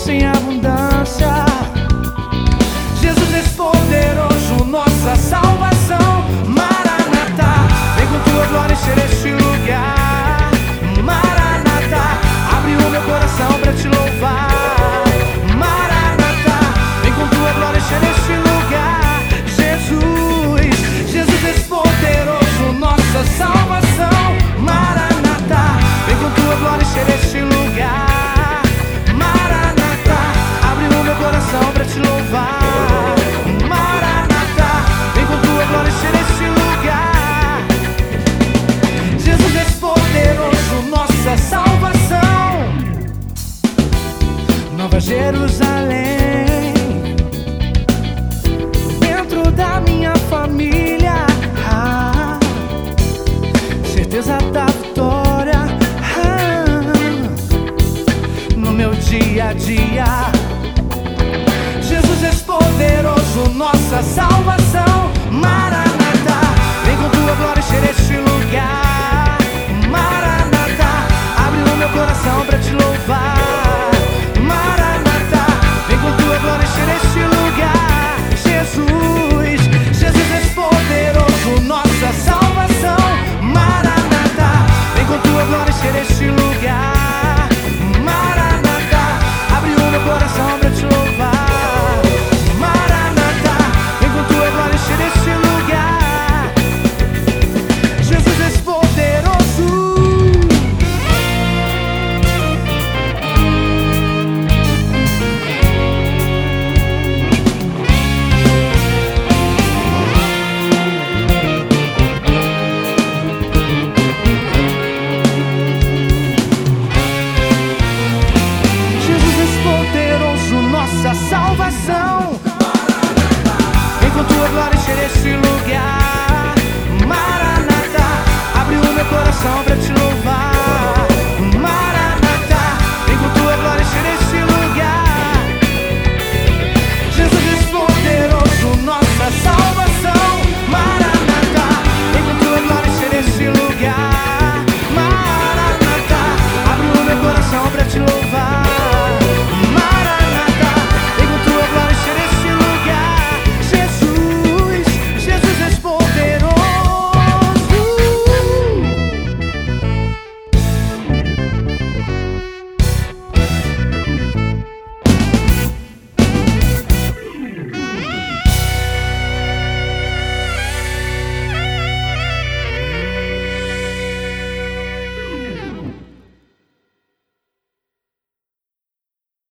Jerusalém, 0.00 0.39